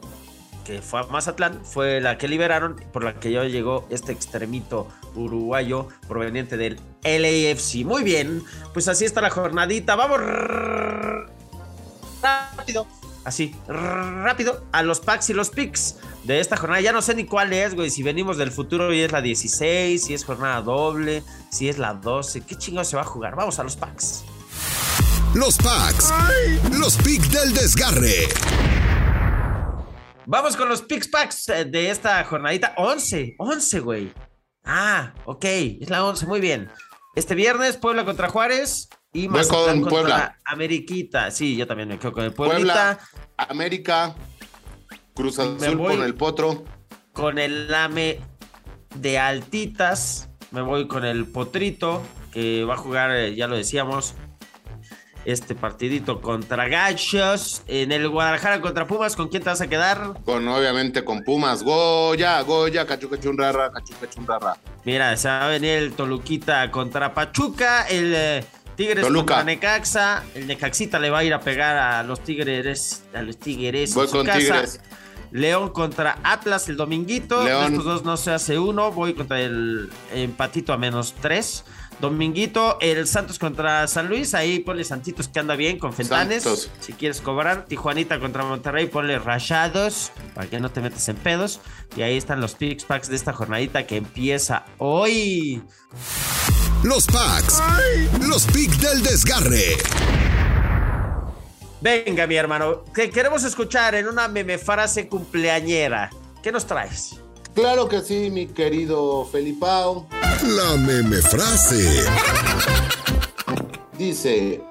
que 0.65 0.81
fue 0.81 0.99
a 0.99 1.03
Mazatlán, 1.03 1.61
fue 1.63 1.99
la 2.01 2.17
que 2.17 2.27
liberaron, 2.27 2.75
por 2.93 3.03
la 3.03 3.19
que 3.19 3.31
ya 3.31 3.43
llegó 3.43 3.87
este 3.89 4.11
extremito 4.11 4.87
uruguayo 5.15 5.87
proveniente 6.07 6.57
del 6.57 6.79
LAFC. 7.03 7.85
Muy 7.85 8.03
bien, 8.03 8.43
pues 8.73 8.87
así 8.87 9.05
está 9.05 9.21
la 9.21 9.29
jornadita. 9.29 9.95
Vamos 9.95 10.19
rápido, 12.21 12.85
así, 13.23 13.55
rápido, 13.67 14.63
a 14.71 14.83
los 14.83 14.99
packs 14.99 15.29
y 15.29 15.33
los 15.33 15.49
picks 15.49 15.95
de 16.23 16.39
esta 16.39 16.57
jornada. 16.57 16.81
Ya 16.81 16.91
no 16.91 17.01
sé 17.01 17.15
ni 17.15 17.25
cuál 17.25 17.53
es, 17.53 17.73
güey. 17.73 17.89
Si 17.89 18.03
venimos 18.03 18.37
del 18.37 18.51
futuro 18.51 18.93
y 18.93 19.01
es 19.01 19.11
la 19.11 19.21
16, 19.21 20.03
si 20.03 20.13
es 20.13 20.23
jornada 20.25 20.61
doble, 20.61 21.23
si 21.49 21.69
es 21.69 21.77
la 21.77 21.93
12. 21.93 22.41
¿Qué 22.41 22.55
chingados 22.55 22.89
se 22.89 22.95
va 22.95 23.03
a 23.03 23.05
jugar? 23.05 23.35
Vamos 23.35 23.57
a 23.59 23.63
los 23.63 23.75
packs. 23.75 24.23
Los 25.33 25.57
packs. 25.57 26.13
Los 26.71 26.97
picks 26.97 27.31
del 27.31 27.53
desgarre. 27.53 28.27
Vamos 30.31 30.55
con 30.55 30.69
los 30.69 30.83
picks 30.83 31.07
packs 31.07 31.49
eh, 31.49 31.65
de 31.65 31.89
esta 31.89 32.23
jornadita. 32.23 32.75
11, 32.77 33.33
11, 33.39 33.79
güey. 33.79 34.13
Ah, 34.63 35.11
ok, 35.25 35.43
es 35.43 35.89
la 35.89 36.05
11, 36.05 36.27
muy 36.27 36.39
bien. 36.39 36.69
Este 37.15 37.33
viernes, 37.33 37.77
Puebla 37.77 38.05
contra 38.05 38.29
Juárez 38.29 38.89
y 39.11 39.27
Mazatlán 39.27 39.81
con 39.81 39.89
contra 39.89 39.89
Puebla. 39.89 40.39
Ameriquita. 40.45 41.31
Sí, 41.31 41.57
yo 41.57 41.65
también 41.65 41.89
me 41.89 41.97
quedo 41.97 42.11
con 42.11 42.23
el 42.25 42.31
Puebla, 42.31 42.53
Pueblita. 42.53 42.99
América, 43.37 44.15
Cruz 45.15 45.39
Azul 45.39 45.77
con 45.79 46.03
el 46.03 46.13
Potro. 46.13 46.63
Con 47.11 47.39
el 47.39 47.67
lame 47.67 48.19
de 48.97 49.17
altitas. 49.17 50.29
Me 50.51 50.61
voy 50.61 50.87
con 50.87 51.05
el 51.05 51.25
Potrito, 51.25 52.03
que 52.31 52.65
va 52.65 52.75
a 52.75 52.77
jugar, 52.77 53.09
eh, 53.15 53.33
ya 53.33 53.47
lo 53.47 53.57
decíamos, 53.57 54.13
este 55.31 55.55
partidito 55.55 56.21
contra 56.21 56.67
Gachos. 56.67 57.63
En 57.67 57.91
el 57.91 58.09
Guadalajara 58.09 58.61
contra 58.61 58.87
Pumas, 58.87 59.15
¿con 59.15 59.27
quién 59.29 59.43
te 59.43 59.49
vas 59.49 59.61
a 59.61 59.67
quedar? 59.67 60.13
Con 60.25 60.47
obviamente 60.47 61.03
con 61.03 61.23
Pumas. 61.23 61.63
Goya, 61.63 62.41
Goya, 62.41 62.85
cachu, 62.85 63.09
cachun, 63.09 63.37
rara, 63.37 63.71
cachu, 63.71 63.93
cachun, 63.99 64.25
rara. 64.27 64.55
Mira, 64.85 65.15
se 65.17 65.27
va 65.27 65.45
a 65.45 65.49
venir 65.49 65.71
el 65.77 65.93
Toluquita 65.93 66.69
contra 66.71 67.13
Pachuca, 67.13 67.87
el 67.87 68.13
eh, 68.15 68.43
Tigres 68.75 69.05
Toluca. 69.05 69.35
contra 69.35 69.43
Necaxa, 69.43 70.23
el 70.35 70.47
Necaxita 70.47 70.99
le 70.99 71.09
va 71.09 71.19
a 71.19 71.23
ir 71.23 71.33
a 71.33 71.39
pegar 71.41 71.77
a 71.77 72.03
los 72.03 72.21
Tigres, 72.21 73.03
a 73.13 73.21
los 73.21 73.37
Tigres. 73.37 73.95
en 73.95 74.07
su 74.07 74.15
con 74.15 74.25
casa. 74.25 74.39
Tigres. 74.39 74.81
León 75.31 75.69
contra 75.69 76.19
Atlas 76.23 76.69
el 76.69 76.77
dominguito. 76.77 77.43
De 77.43 77.65
estos 77.65 77.83
dos 77.83 78.03
no 78.03 78.17
se 78.17 78.31
hace 78.31 78.57
uno. 78.59 78.91
Voy 78.91 79.13
contra 79.13 79.39
el 79.39 79.89
empatito 80.13 80.73
a 80.73 80.77
menos 80.77 81.15
tres. 81.21 81.63
Dominguito, 81.99 82.77
el 82.79 83.07
Santos 83.07 83.39
contra 83.39 83.85
San 83.87 84.07
Luis. 84.07 84.33
Ahí 84.33 84.59
ponle 84.59 84.85
Santitos 84.85 85.27
que 85.27 85.39
anda 85.39 85.55
bien 85.55 85.77
con 85.77 85.91
Fentanes. 85.93 86.43
Santos. 86.43 86.71
Si 86.79 86.93
quieres 86.93 87.19
cobrar. 87.19 87.65
Tijuanita 87.65 88.19
contra 88.19 88.43
Monterrey, 88.43 88.87
ponle 88.87 89.19
Rayados. 89.19 90.11
Para 90.33 90.49
que 90.49 90.59
no 90.59 90.71
te 90.71 90.81
metas 90.81 91.07
en 91.09 91.17
pedos. 91.17 91.59
Y 91.97 92.01
ahí 92.01 92.17
están 92.17 92.39
los 92.39 92.55
picks 92.55 92.85
packs 92.85 93.09
de 93.09 93.15
esta 93.15 93.33
jornadita 93.33 93.85
que 93.85 93.97
empieza 93.97 94.65
hoy. 94.77 95.61
Los 96.83 97.05
packs. 97.07 97.61
Los 98.25 98.45
picks 98.45 98.79
del 98.79 99.03
desgarre. 99.03 99.75
Venga, 101.81 102.27
mi 102.27 102.35
hermano. 102.35 102.83
Que 102.93 103.09
queremos 103.09 103.43
escuchar 103.43 103.95
en 103.95 104.07
una 104.07 104.27
meme 104.27 104.57
frase 104.57 105.07
cumpleañera. 105.07 106.09
¿Qué 106.43 106.51
nos 106.51 106.65
traes? 106.65 107.15
Claro 107.53 107.87
que 107.87 108.01
sí, 108.01 108.29
mi 108.29 108.47
querido 108.47 109.25
Felipao. 109.25 110.07
La 110.43 110.75
meme 110.77 111.17
frase. 111.17 112.05
Dice, 113.97 114.61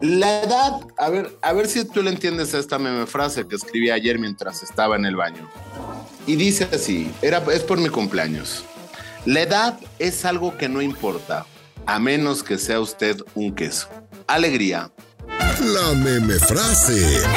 la 0.00 0.42
edad, 0.42 0.80
a 0.96 1.08
ver, 1.08 1.36
a 1.42 1.52
ver 1.52 1.66
si 1.66 1.84
tú 1.84 2.02
le 2.02 2.10
entiendes 2.10 2.54
a 2.54 2.58
esta 2.58 2.78
meme 2.78 3.06
frase 3.06 3.48
que 3.48 3.56
escribí 3.56 3.90
ayer 3.90 4.18
mientras 4.18 4.62
estaba 4.62 4.96
en 4.96 5.06
el 5.06 5.16
baño. 5.16 5.48
Y 6.26 6.36
dice 6.36 6.68
así, 6.72 7.12
era, 7.20 7.42
es 7.52 7.62
por 7.62 7.78
mi 7.78 7.88
cumpleaños. 7.88 8.64
La 9.24 9.42
edad 9.42 9.78
es 9.98 10.24
algo 10.24 10.56
que 10.56 10.68
no 10.68 10.82
importa, 10.82 11.46
a 11.86 11.98
menos 11.98 12.42
que 12.42 12.58
sea 12.58 12.80
usted 12.80 13.16
un 13.34 13.54
queso. 13.54 13.88
Alegría. 14.26 14.90
La 15.60 15.92
meme 15.94 16.38
frase. 16.38 17.22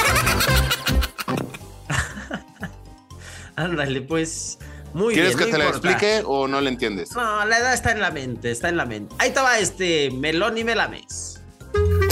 Ándale, 3.55 4.01
pues. 4.01 4.57
Muy 4.93 5.13
¿Quieres 5.13 5.35
bien. 5.35 5.45
que 5.45 5.51
no 5.51 5.51
te 5.51 5.57
la 5.63 5.69
importa. 5.69 5.91
explique 5.91 6.23
o 6.25 6.47
no 6.47 6.61
le 6.61 6.69
entiendes? 6.69 7.11
No, 7.11 7.45
la 7.45 7.59
edad 7.59 7.73
está 7.73 7.91
en 7.91 8.01
la 8.01 8.11
mente, 8.11 8.51
está 8.51 8.69
en 8.69 8.77
la 8.77 8.85
mente. 8.85 9.13
Ahí 9.19 9.29
estaba 9.29 9.59
este 9.59 10.09
melón 10.11 10.57
y 10.57 10.63
melames. 10.63 11.41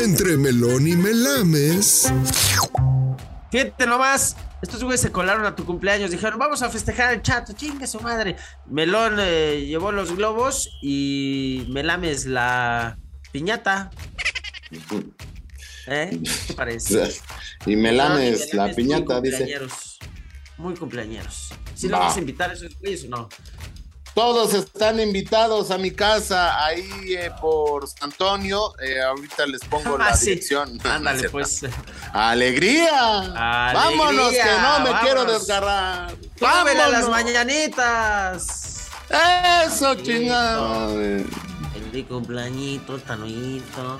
Entre 0.03 0.37
melón 0.37 0.87
y 0.87 0.95
melames. 0.95 2.11
Fíjate 3.51 3.87
nomás, 3.87 4.35
estos 4.61 4.83
güeyes 4.83 5.01
se 5.01 5.11
colaron 5.11 5.45
a 5.45 5.55
tu 5.55 5.65
cumpleaños. 5.65 6.11
Dijeron, 6.11 6.37
vamos 6.37 6.61
a 6.61 6.69
festejar 6.69 7.13
el 7.13 7.21
chato, 7.21 7.53
chingue 7.53 7.87
su 7.87 7.99
madre. 8.01 8.35
Melón 8.67 9.15
eh, 9.19 9.65
llevó 9.65 9.91
los 9.91 10.15
globos 10.15 10.69
y 10.81 11.65
melames 11.71 12.25
la 12.25 12.97
piñata. 13.31 13.89
¿Eh? 15.87 16.19
¿Qué 16.23 16.29
te 16.47 16.53
parece? 16.53 17.19
Y 17.65 17.75
me 17.75 17.91
lames 17.91 18.39
Melón 18.39 18.49
y 18.51 18.55
la 18.69 18.75
piñata, 18.75 19.19
muy 19.19 19.29
dice. 19.29 19.59
Muy 20.57 20.73
cumpleañeros. 20.75 21.49
¿Sí 21.75 21.87
lo 21.89 21.97
Va. 21.97 22.05
vas 22.05 22.15
a 22.15 22.19
invitar 22.19 22.49
a 22.49 22.53
esos 22.53 22.77
güeyes 22.79 23.03
o 23.05 23.07
no? 23.09 23.29
Todos 24.13 24.53
están 24.53 24.97
invitados 25.01 25.71
a 25.71 25.77
mi 25.77 25.91
casa 25.91 26.65
ahí 26.65 26.87
eh, 27.17 27.29
por 27.41 27.85
San 27.85 28.03
Antonio. 28.11 28.73
Eh, 28.81 29.01
ahorita 29.01 29.45
les 29.45 29.59
pongo 29.65 29.97
la 29.97 30.07
Ah, 30.07 30.15
sí. 30.15 30.27
dirección. 30.27 30.79
Ándale, 30.85 31.29
pues. 31.29 31.65
¡Alegría! 32.13 32.87
Alegría, 33.19 33.73
¡Vámonos, 33.73 34.31
que 34.31 34.37
no 34.43 34.79
me 34.79 34.89
vámonos. 34.89 35.01
quiero 35.01 35.25
desgarrar! 35.25 36.15
¡Súbele 36.39 36.81
a 36.81 36.87
las 36.89 37.01
¡Vámonos! 37.01 37.09
mañanitas! 37.09 38.87
¡Eso, 39.67 39.95
chingado! 39.95 40.95
Feliz 41.73 42.07
cumpleañito, 42.07 42.97
Tanoito. 42.99 43.99